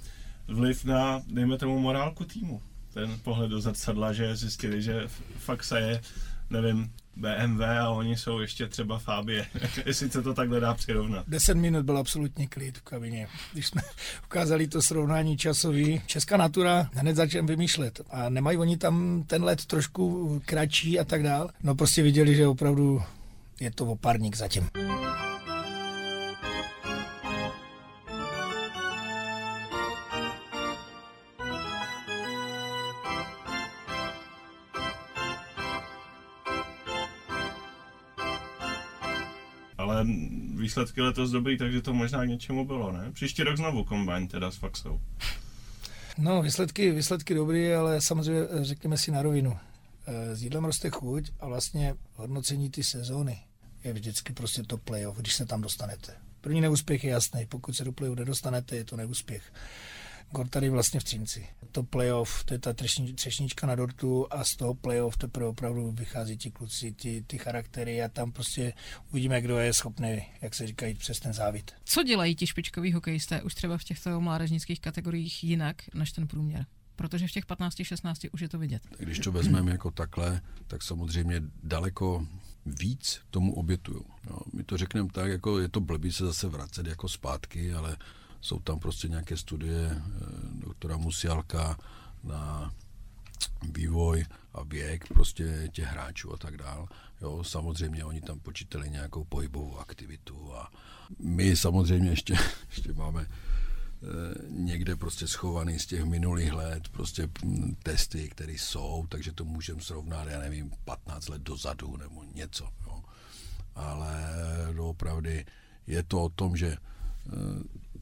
[0.48, 2.62] vliv na, dejme tomu, morálku týmu.
[2.94, 6.00] Ten pohled do zrcadla, že zjistili, že fakt se je,
[6.53, 9.46] nevím, BMW a oni jsou ještě třeba Fabie,
[9.86, 11.28] jestli se to takhle dá přirovnat.
[11.28, 13.28] 10 minut byl absolutní klid v kabině.
[13.53, 13.82] Když jsme
[14.24, 19.66] ukázali to srovnání časový, Česká natura hned začal vymýšlet a nemají oni tam ten let
[19.66, 21.50] trošku kratší a tak dál.
[21.62, 23.03] No prostě viděli, že opravdu
[23.61, 24.68] je to opárník zatím.
[40.54, 43.12] Výsledky letos dobrý, takže to možná k něčemu bylo, ne?
[43.12, 45.00] Příští rok znovu kombajn teda s Faxou.
[46.18, 49.58] No, výsledky, výsledky dobrý, ale samozřejmě eh, řekněme si na rovinu.
[50.06, 53.38] Eh, s jídlem roste chuť a vlastně hodnocení ty sezóny
[53.84, 56.12] je vždycky prostě to playoff, když se tam dostanete.
[56.40, 59.42] První neúspěch je jasný, pokud se do playoff nedostanete, je to neúspěch.
[60.32, 61.48] Gor tady vlastně v Třinci.
[61.72, 62.72] To playoff, to je ta
[63.14, 68.02] třešnička na dortu a z toho playoff teprve opravdu vychází ti kluci, ty, ty charaktery
[68.02, 68.72] a tam prostě
[69.10, 71.72] uvidíme, kdo je schopný, jak se říkají, přes ten závit.
[71.84, 76.66] Co dělají ti špičkoví hokejisté už třeba v těchto mládežnických kategoriích jinak než ten průměr?
[76.96, 78.82] protože v těch 15-16 už je to vidět.
[78.98, 82.26] Když to vezmeme jako takhle, tak samozřejmě daleko
[82.66, 84.00] víc tomu obětují.
[84.30, 87.96] No, my to řekneme tak, jako je to blbý se zase vracet jako zpátky, ale
[88.43, 90.01] jsou tam prostě nějaké studie eh,
[90.66, 91.78] doktora Musialka
[92.24, 92.74] na
[93.72, 96.88] vývoj a věk prostě těch hráčů a tak dál.
[97.20, 100.70] Jo, samozřejmě oni tam počítali nějakou pohybovou aktivitu a
[101.18, 102.34] my samozřejmě ještě,
[102.70, 103.26] ještě máme
[104.49, 109.80] někde prostě schovaný z těch minulých let, prostě hm, testy, které jsou, takže to můžeme
[109.80, 112.68] srovnat, já nevím, 15 let dozadu nebo něco.
[112.86, 113.03] Jo.
[113.74, 114.24] Ale
[114.72, 115.45] doopravdy
[115.86, 116.76] je to o tom, že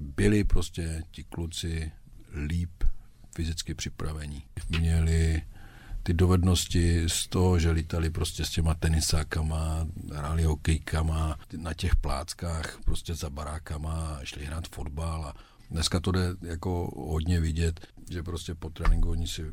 [0.00, 1.92] byli prostě ti kluci
[2.46, 2.84] líp
[3.34, 4.42] fyzicky připravení.
[4.68, 5.42] Měli
[6.02, 12.78] ty dovednosti z toho, že lítali prostě s těma tenisákama, hráli hokejkama, na těch pláckách
[12.84, 15.34] prostě za barákama, šli hrát fotbal a
[15.70, 19.44] dneska to jde jako hodně vidět, že prostě po tréninku oni si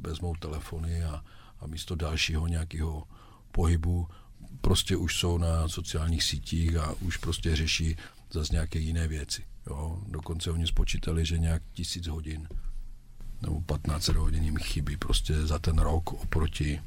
[0.00, 1.24] vezmou telefony a,
[1.60, 3.04] a místo dalšího nějakého
[3.52, 4.08] pohybu
[4.60, 7.96] prostě už jsou na sociálních sítích a už prostě řeší
[8.30, 9.42] zase nějaké jiné věci.
[9.70, 10.02] Jo.
[10.08, 12.48] Dokonce oni spočítali, že nějak tisíc hodin
[13.42, 16.80] nebo 15 hodin jim chybí prostě za ten rok oproti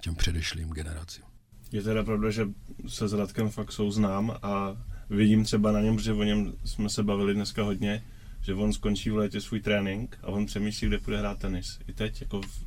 [0.00, 1.24] těm předešlým generacím.
[1.72, 2.48] Je teda pravda, že
[2.88, 4.76] se s Radkem fakt souznám a
[5.10, 8.04] vidím třeba na něm, že o něm jsme se bavili dneska hodně,
[8.42, 11.78] že on skončí v létě svůj trénink a on přemýšlí, kde půjde hrát tenis.
[11.88, 12.64] I teď, jako v,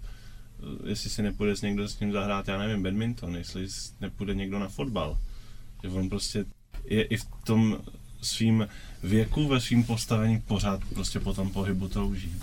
[0.85, 3.67] jestli si nepůjde s někdo s ním zahrát, já nevím, badminton, jestli
[4.01, 5.17] nepůjde někdo na fotbal.
[5.83, 6.45] Že on prostě
[6.83, 7.79] je i v tom
[8.21, 8.67] svým
[9.03, 12.35] věku, ve svým postavení pořád prostě po tom pohybu touží.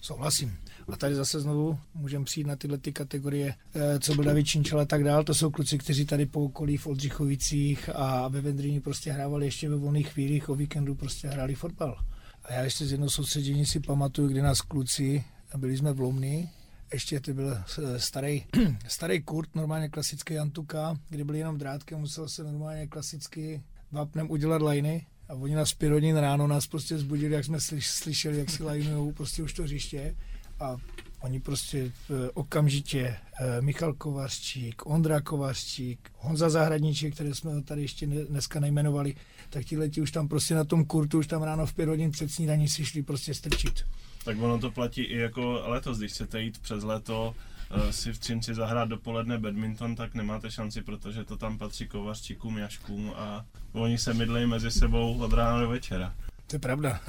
[0.00, 0.58] Souhlasím.
[0.88, 4.80] A tady zase znovu můžeme přijít na tyhle ty kategorie, eh, co byl David Činčel
[4.80, 5.24] a tak dál.
[5.24, 9.68] To jsou kluci, kteří tady po okolí v Oldřichovicích a ve Vendrině prostě hrávali ještě
[9.68, 11.98] ve volných chvílích, o víkendu prostě hráli fotbal.
[12.44, 15.24] A já ještě z jednoho soustředění si pamatuju, kdy nás kluci,
[15.56, 16.50] byli jsme v Lomny,
[16.92, 18.44] ještě to byl eh, starý,
[18.88, 23.62] starý Kurt, normálně klasický Antuka, kdy byl jenom drátkem, musel se normálně klasicky
[23.94, 28.50] vápnem udělat lajny a oni pět hodin ráno nás prostě zbudili, jak jsme slyšeli, jak
[28.50, 30.16] si lajnujou prostě už to hřiště
[30.60, 30.76] a
[31.20, 31.92] oni prostě e,
[32.30, 39.14] okamžitě e, Michal Kovařčík, Ondra Kovařčík, Honza Zahradníček, které jsme tady ještě dneska nejmenovali,
[39.50, 42.10] tak ti leti už tam prostě na tom kurtu, už tam ráno v pět hodin
[42.10, 43.84] před snídaní si šli prostě strčit.
[44.24, 47.53] Tak ono to platí i jako letos, když chcete jít přes léto uh,
[47.90, 53.12] si v Třinci zahrát dopoledne badminton, tak nemáte šanci, protože to tam patří kovařčíkům, jaškům
[53.16, 56.14] a oni se mydlejí mezi sebou od rána do večera.
[56.46, 57.00] To je pravda.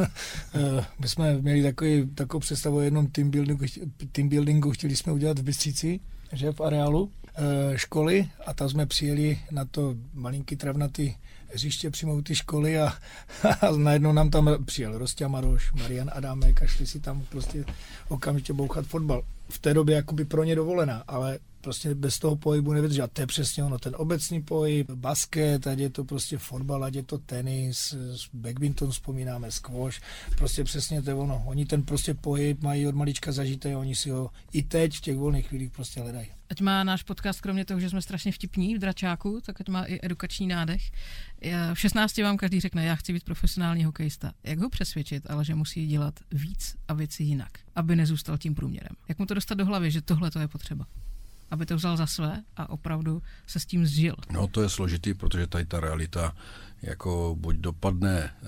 [0.56, 3.66] Eh, my jsme měli takový, takovou představu o jednom team buildingu,
[4.12, 6.00] team buildingu, chtěli jsme udělat v Bystříci,
[6.34, 11.16] že v areálu e, školy a tam jsme přijeli na to malinký travnatý
[11.54, 12.94] hřiště přímo u ty školy a,
[13.62, 17.66] a najednou nám tam přijel Rostě Maroš, Marian Adámek a šli si tam prostě
[18.08, 19.24] okamžitě bouchat fotbal.
[19.50, 23.02] V té době jakoby pro ně dovolená, ale prostě bez toho pohybu nevydrží.
[23.02, 26.96] A to je přesně ono, ten obecný pohyb, basket, ať je to prostě fotbal, ať
[26.96, 27.96] je to tenis,
[28.34, 30.02] badminton vzpomínáme, squash,
[30.38, 31.44] prostě přesně to je ono.
[31.46, 35.18] Oni ten prostě pohyb mají od malička zažité, oni si ho i teď v těch
[35.18, 36.28] volných chvílích prostě hledají.
[36.50, 39.84] Ať má náš podcast, kromě toho, že jsme strašně vtipní v dračáku, tak ať má
[39.84, 40.92] i edukační nádech.
[41.74, 44.32] V 16 vám každý řekne, já chci být profesionální hokejista.
[44.44, 48.96] Jak ho přesvědčit, ale že musí dělat víc a věci jinak, aby nezůstal tím průměrem?
[49.10, 50.86] Jak mu to dostat do hlavy, že tohle to je potřeba?
[51.52, 54.16] aby to vzal za své a opravdu se s tím zžil.
[54.32, 56.36] No to je složitý, protože tady ta realita
[56.82, 58.48] jako buď dopadne eh,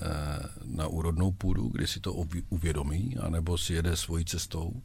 [0.64, 2.12] na úrodnou půdu, kdy si to
[2.48, 4.82] uvědomí, anebo si jede svojí cestou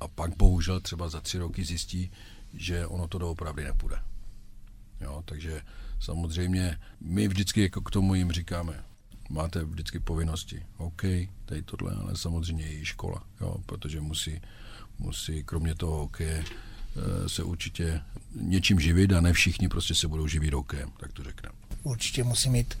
[0.00, 2.10] a pak bohužel třeba za tři roky zjistí,
[2.56, 3.96] že ono to doopravdy nepůjde.
[5.00, 5.62] Jo, takže
[6.00, 8.84] samozřejmě my vždycky jako k tomu jim říkáme,
[9.30, 10.66] máte vždycky povinnosti.
[10.76, 11.02] OK,
[11.44, 14.40] tady tohle, ale samozřejmě i škola, jo, protože musí,
[14.98, 16.44] musí kromě toho hokeje
[16.96, 18.00] Eh, se určitě
[18.40, 21.54] něčím živit a ne všichni prostě se budou živit rokem, tak to řekneme.
[21.82, 22.78] Určitě musí mít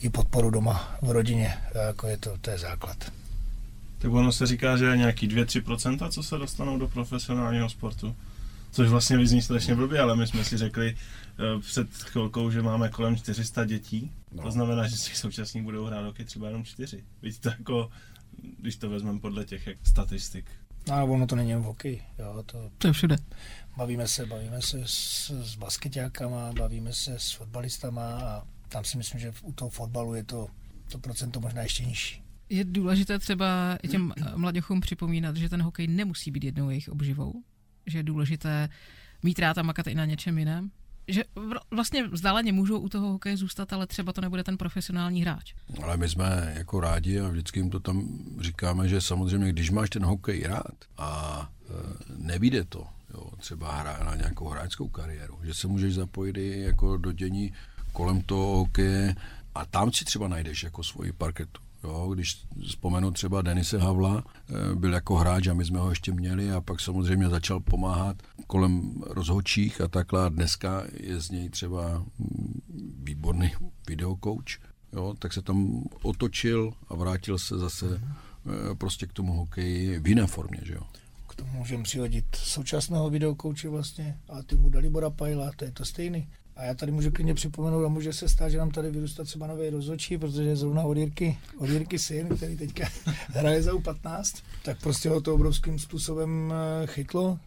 [0.00, 3.12] i podporu doma v rodině, jako je to, to je základ.
[3.98, 8.16] Tak ono se říká, že je nějaký 2-3%, co se dostanou do profesionálního sportu.
[8.70, 12.88] Což vlastně vyzní strašně blbě, ale my jsme si řekli uh, před chvilkou, že máme
[12.88, 14.12] kolem 400 dětí.
[14.32, 14.42] No.
[14.42, 17.04] To znamená, že z těch současných budou hrát roky třeba jenom 4.
[17.22, 17.90] Víte, to jako,
[18.58, 20.50] když to vezmeme podle těch jak, statistik.
[20.88, 22.02] No ale ono to není jen v hokeji.
[22.18, 23.16] Jo, to, to je všude.
[23.76, 29.20] Bavíme se, bavíme se s, s basketákama, bavíme se s fotbalistama a tam si myslím,
[29.20, 30.48] že u toho fotbalu je to,
[30.92, 32.22] to procento možná ještě nižší.
[32.48, 37.42] Je důležité třeba těm mladěchům připomínat, že ten hokej nemusí být jednou jejich obživou,
[37.88, 38.68] že je důležité
[39.22, 40.70] mít rád a makat i na něčem jiném,
[41.08, 41.24] že
[41.70, 45.54] vlastně vzdáleně můžou u toho hokeje zůstat, ale třeba to nebude ten profesionální hráč.
[45.82, 48.08] Ale my jsme jako rádi a vždycky jim to tam
[48.40, 51.72] říkáme, že samozřejmě, když máš ten hokej rád a e,
[52.16, 56.96] nevíde to, jo, třeba hra na nějakou hráčskou kariéru, že se můžeš zapojit i jako
[56.96, 57.52] do dění
[57.92, 59.14] kolem toho hokeje
[59.54, 61.60] a tam si třeba najdeš jako svoji parketu.
[61.84, 66.12] Jo, když vzpomenu třeba Denise Havla, eh, byl jako hráč a my jsme ho ještě
[66.12, 68.16] měli a pak samozřejmě začal pomáhat
[68.46, 70.26] kolem rozhodčích a takhle.
[70.26, 72.60] A dneska je z něj třeba mm,
[73.02, 73.52] výborný
[73.88, 74.58] videokouč
[74.92, 80.08] jo, tak se tam otočil a vrátil se zase eh, prostě k tomu hokeji v
[80.08, 80.82] jiné formě, že jo.
[81.28, 85.84] K tomu můžeme přihodit současného videokouče vlastně a ty mu Dalibora Pajla, to je to
[85.84, 86.28] stejný.
[86.58, 89.46] A já tady můžu klidně připomenout a může se stát, že nám tady vyrůstá třeba
[89.46, 92.88] nový rozhodčí, protože je zrovna od Jirky, od Jirky syn, který teďka
[93.28, 96.52] hraje za U15, tak prostě ho to obrovským způsobem
[96.82, 97.38] eh, chytlo.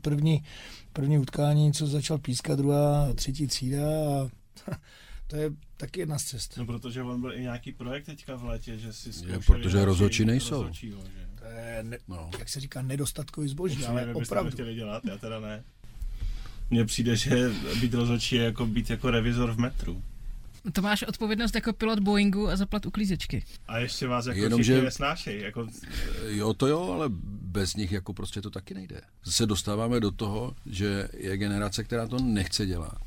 [0.00, 0.44] První,
[0.92, 4.28] první utkání, co začal pískat, druhá, třetí třída a
[5.26, 6.56] to je taky jedna z cest.
[6.56, 9.84] No protože on byl i nějaký projekt teďka v létě, že si zkoušeli protože další
[9.86, 10.54] rozhodčí nejsou.
[10.54, 11.26] rozhodčího, že?
[11.38, 12.30] To je, ne, No.
[12.38, 14.50] jak se říká, nedostatkový zboží, ale vy byste to opravdu.
[14.50, 15.64] chtěli dělat, já teda ne.
[16.70, 17.50] Mně přijde, že
[17.80, 20.02] být rozhodčí je jako být jako revizor v metru.
[20.72, 23.44] To máš odpovědnost jako pilot Boeingu a zaplat uklízečky.
[23.68, 25.42] A ještě vás jako Jenom, všichni že- nesnášejí.
[25.42, 25.66] Jako,
[26.28, 27.06] Jo, to jo, ale
[27.42, 29.00] bez nich jako prostě to taky nejde.
[29.24, 32.98] Se dostáváme do toho, že je generace, která to nechce dělat.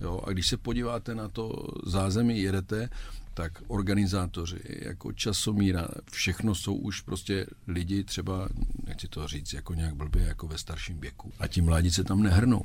[0.00, 2.88] Jo, a když se podíváte na to zázemí, jedete,
[3.34, 8.48] tak organizátoři, jako časomíra, všechno jsou už prostě lidi třeba,
[8.86, 11.32] nechci to říct jako nějak blbě, jako ve starším věku.
[11.38, 12.62] A ti mladí se tam nehrnou.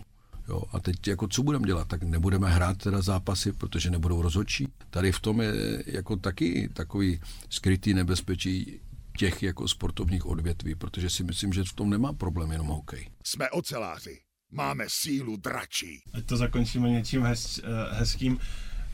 [0.49, 1.87] Jo, a teď jako co budeme dělat?
[1.87, 4.67] Tak nebudeme hrát teda zápasy, protože nebudou rozhodčí.
[4.89, 7.19] Tady v tom je jako taky takový
[7.49, 8.79] skrytý nebezpečí
[9.17, 13.09] těch jako sportovních odvětví, protože si myslím, že v tom nemá problém jenom hokej.
[13.23, 14.19] Jsme oceláři.
[14.51, 16.01] Máme sílu dračí.
[16.13, 18.39] ať to zakončíme něčím hez, eh, hezkým.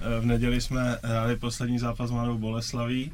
[0.01, 3.11] Eh, V neděli jsme hráli poslední zápas s Mladou Boleslaví.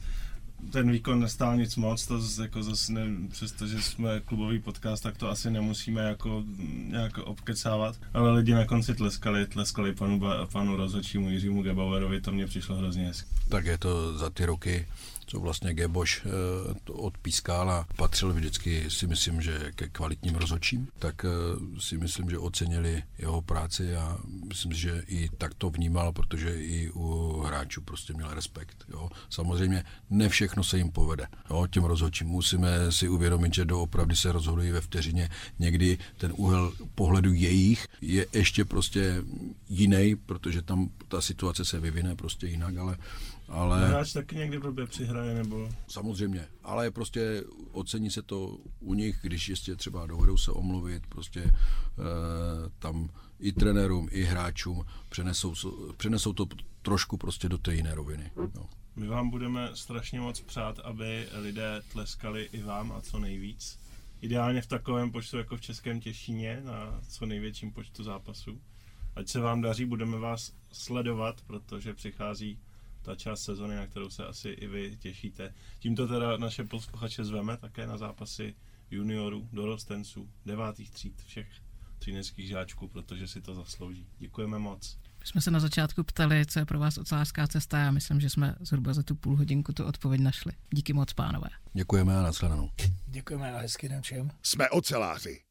[0.72, 3.02] Ten výkon nestál nic moc, to z, jako zase ne,
[3.32, 6.44] přestože jsme klubový podcast, tak to asi nemusíme jako
[6.88, 7.96] nějak obkecávat.
[8.14, 13.08] Ale lidi na konci tleskali, tleskali panu, panu rozhodčímu Jiřímu Gebauerovi, to mě přišlo hrozně
[13.08, 13.30] hezky.
[13.50, 14.88] Tak je to za ty roky,
[15.26, 21.26] co vlastně Geboš eh, odpískal a patřil vždycky, si myslím, že ke kvalitním rozhodčím, tak
[21.26, 21.30] eh,
[21.80, 24.18] si myslím, že ocenili jeho práci a
[24.48, 28.86] myslím, že i tak to vnímal, protože i u hráčů prostě měl respekt.
[28.90, 29.10] Jo.
[29.30, 31.28] Samozřejmě ne všechno se jim povede.
[31.50, 31.68] Jo.
[31.68, 35.30] Těm rozhodčím musíme si uvědomit, že doopravdy se rozhodují ve vteřině.
[35.60, 39.24] Někdy ten úhel pohledu jejich je ještě prostě
[39.70, 42.98] jiný, protože tam ta situace se vyvine prostě jinak, ale
[43.48, 49.20] ale Hráč taky někdy blbě přihraje, nebo samozřejmě, ale prostě ocení se to u nich,
[49.22, 51.52] když ještě třeba dovedou se omluvit, prostě e,
[52.80, 55.54] tam i trenérům, i hráčům přenesou,
[55.98, 56.46] přenesou to
[56.82, 58.32] trošku prostě do té jiné roviny.
[58.38, 58.66] Jo.
[58.96, 63.80] My vám budeme strašně moc přát, aby lidé tleskali i vám a co nejvíc.
[64.22, 68.62] Ideálně v takovém počtu jako v Českém Těšíně na co největším počtu zápasů.
[69.16, 72.60] Ať se vám daří, budeme vás sledovat, protože přichází
[73.06, 75.54] ta část sezony, na kterou se asi i vy těšíte.
[75.80, 78.56] Tímto teda naše posluchače zveme také na zápasy
[78.92, 81.48] juniorů, dorostenců, devátých tříd, všech
[82.00, 84.08] třineckých žáčků, protože si to zaslouží.
[84.18, 84.98] Děkujeme moc.
[85.20, 87.80] My jsme se na začátku ptali, co je pro vás ocelářská cesta.
[87.80, 90.52] Já myslím, že jsme zhruba za tu půl hodinku tu odpověď našli.
[90.74, 91.48] Díky moc, pánové.
[91.74, 92.70] Děkujeme a nashledanou.
[93.08, 94.32] Děkujeme a hezký den všem.
[94.44, 95.42] Jsme oceláři.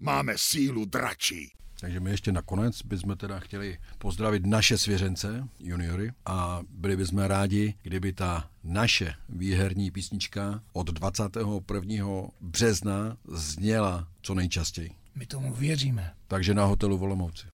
[0.00, 1.52] Máme sílu dračí.
[1.80, 7.74] Takže my ještě nakonec bychom teda chtěli pozdravit naše svěřence, juniory, a byli bychom rádi,
[7.82, 12.10] kdyby ta naše výherní písnička od 21.
[12.40, 14.90] března zněla co nejčastěji.
[15.14, 16.12] My tomu věříme.
[16.28, 17.46] Takže na hotelu Volomouci.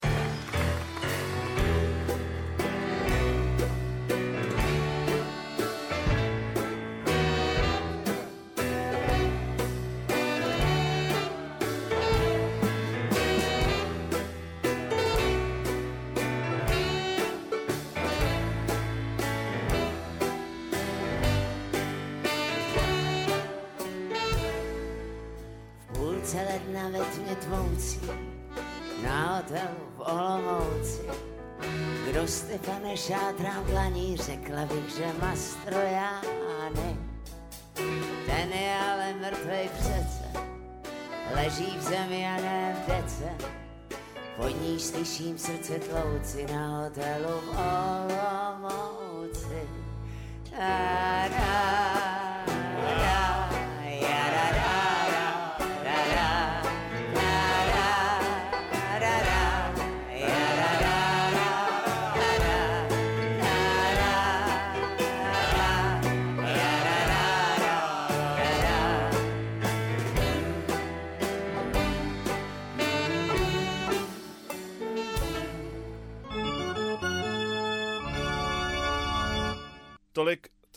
[45.97, 49.47] Floating out a of all our mountains.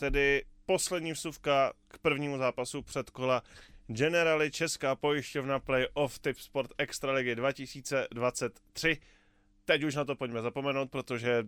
[0.00, 3.42] Tedy poslední vsuvka k prvnímu zápasu předkola
[3.86, 8.98] Generali Česká pojišťovna Playoff Tip Sport Extraligy 2023.
[9.64, 11.44] Teď už na to pojďme zapomenout, protože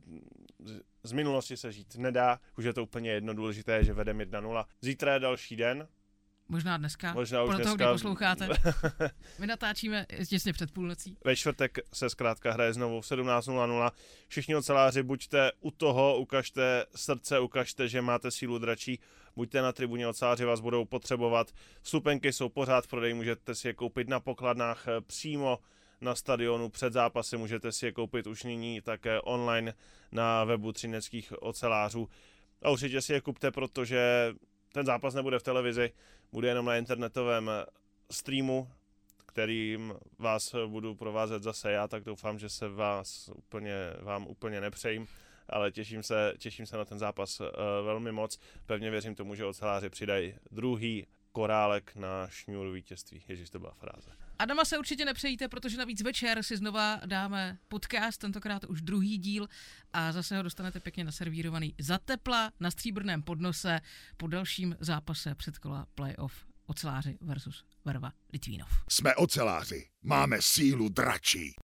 [1.03, 4.65] z minulosti se žít nedá, už je to úplně jedno důležité, že vedem 1-0.
[4.81, 5.89] Zítra je další den,
[6.53, 7.93] Možná dneska, Možná už podle toho, kdy dneska.
[7.95, 8.49] posloucháte.
[9.39, 11.17] My natáčíme těsně před půlnocí.
[11.25, 13.91] Ve čtvrtek se zkrátka hraje znovu v 17.00.
[14.29, 19.01] Všichni oceláři, buďte u toho, ukažte srdce, ukažte, že máte sílu dračí,
[19.37, 21.53] buďte na tribuně, oceláři vás budou potřebovat.
[21.83, 25.59] Vstupenky jsou pořád v prodeji, můžete si je koupit na pokladnách eh, přímo
[26.01, 29.75] na stadionu před zápasy, můžete si je koupit už nyní také online
[30.13, 32.09] na webu třineckých ocelářů.
[32.63, 34.33] A určitě si je kupte, protože
[34.73, 35.93] ten zápas nebude v televizi,
[36.33, 37.67] bude jenom na internetovém eh,
[38.11, 38.69] streamu,
[39.27, 45.07] kterým vás budu provázet zase já, tak doufám, že se vás úplně, vám úplně nepřejím,
[45.49, 47.47] ale těším se, těším se na ten zápas uh,
[47.85, 48.39] velmi moc.
[48.67, 53.23] Pevně věřím tomu, že oceláři přidají druhý korálek na šňůru vítězství.
[53.29, 54.22] Ježíš, to byla fráze.
[54.43, 59.49] Adama se určitě nepřejíte, protože navíc večer si znova dáme podcast, tentokrát už druhý díl
[59.93, 63.81] a zase ho dostanete pěkně naservírovaný za tepla na stříbrném podnose
[64.17, 68.69] po dalším zápase předkola playoff oceláři versus Verva Litvínov.
[68.89, 69.89] Jsme oceláři.
[70.03, 71.55] Máme sílu dračí.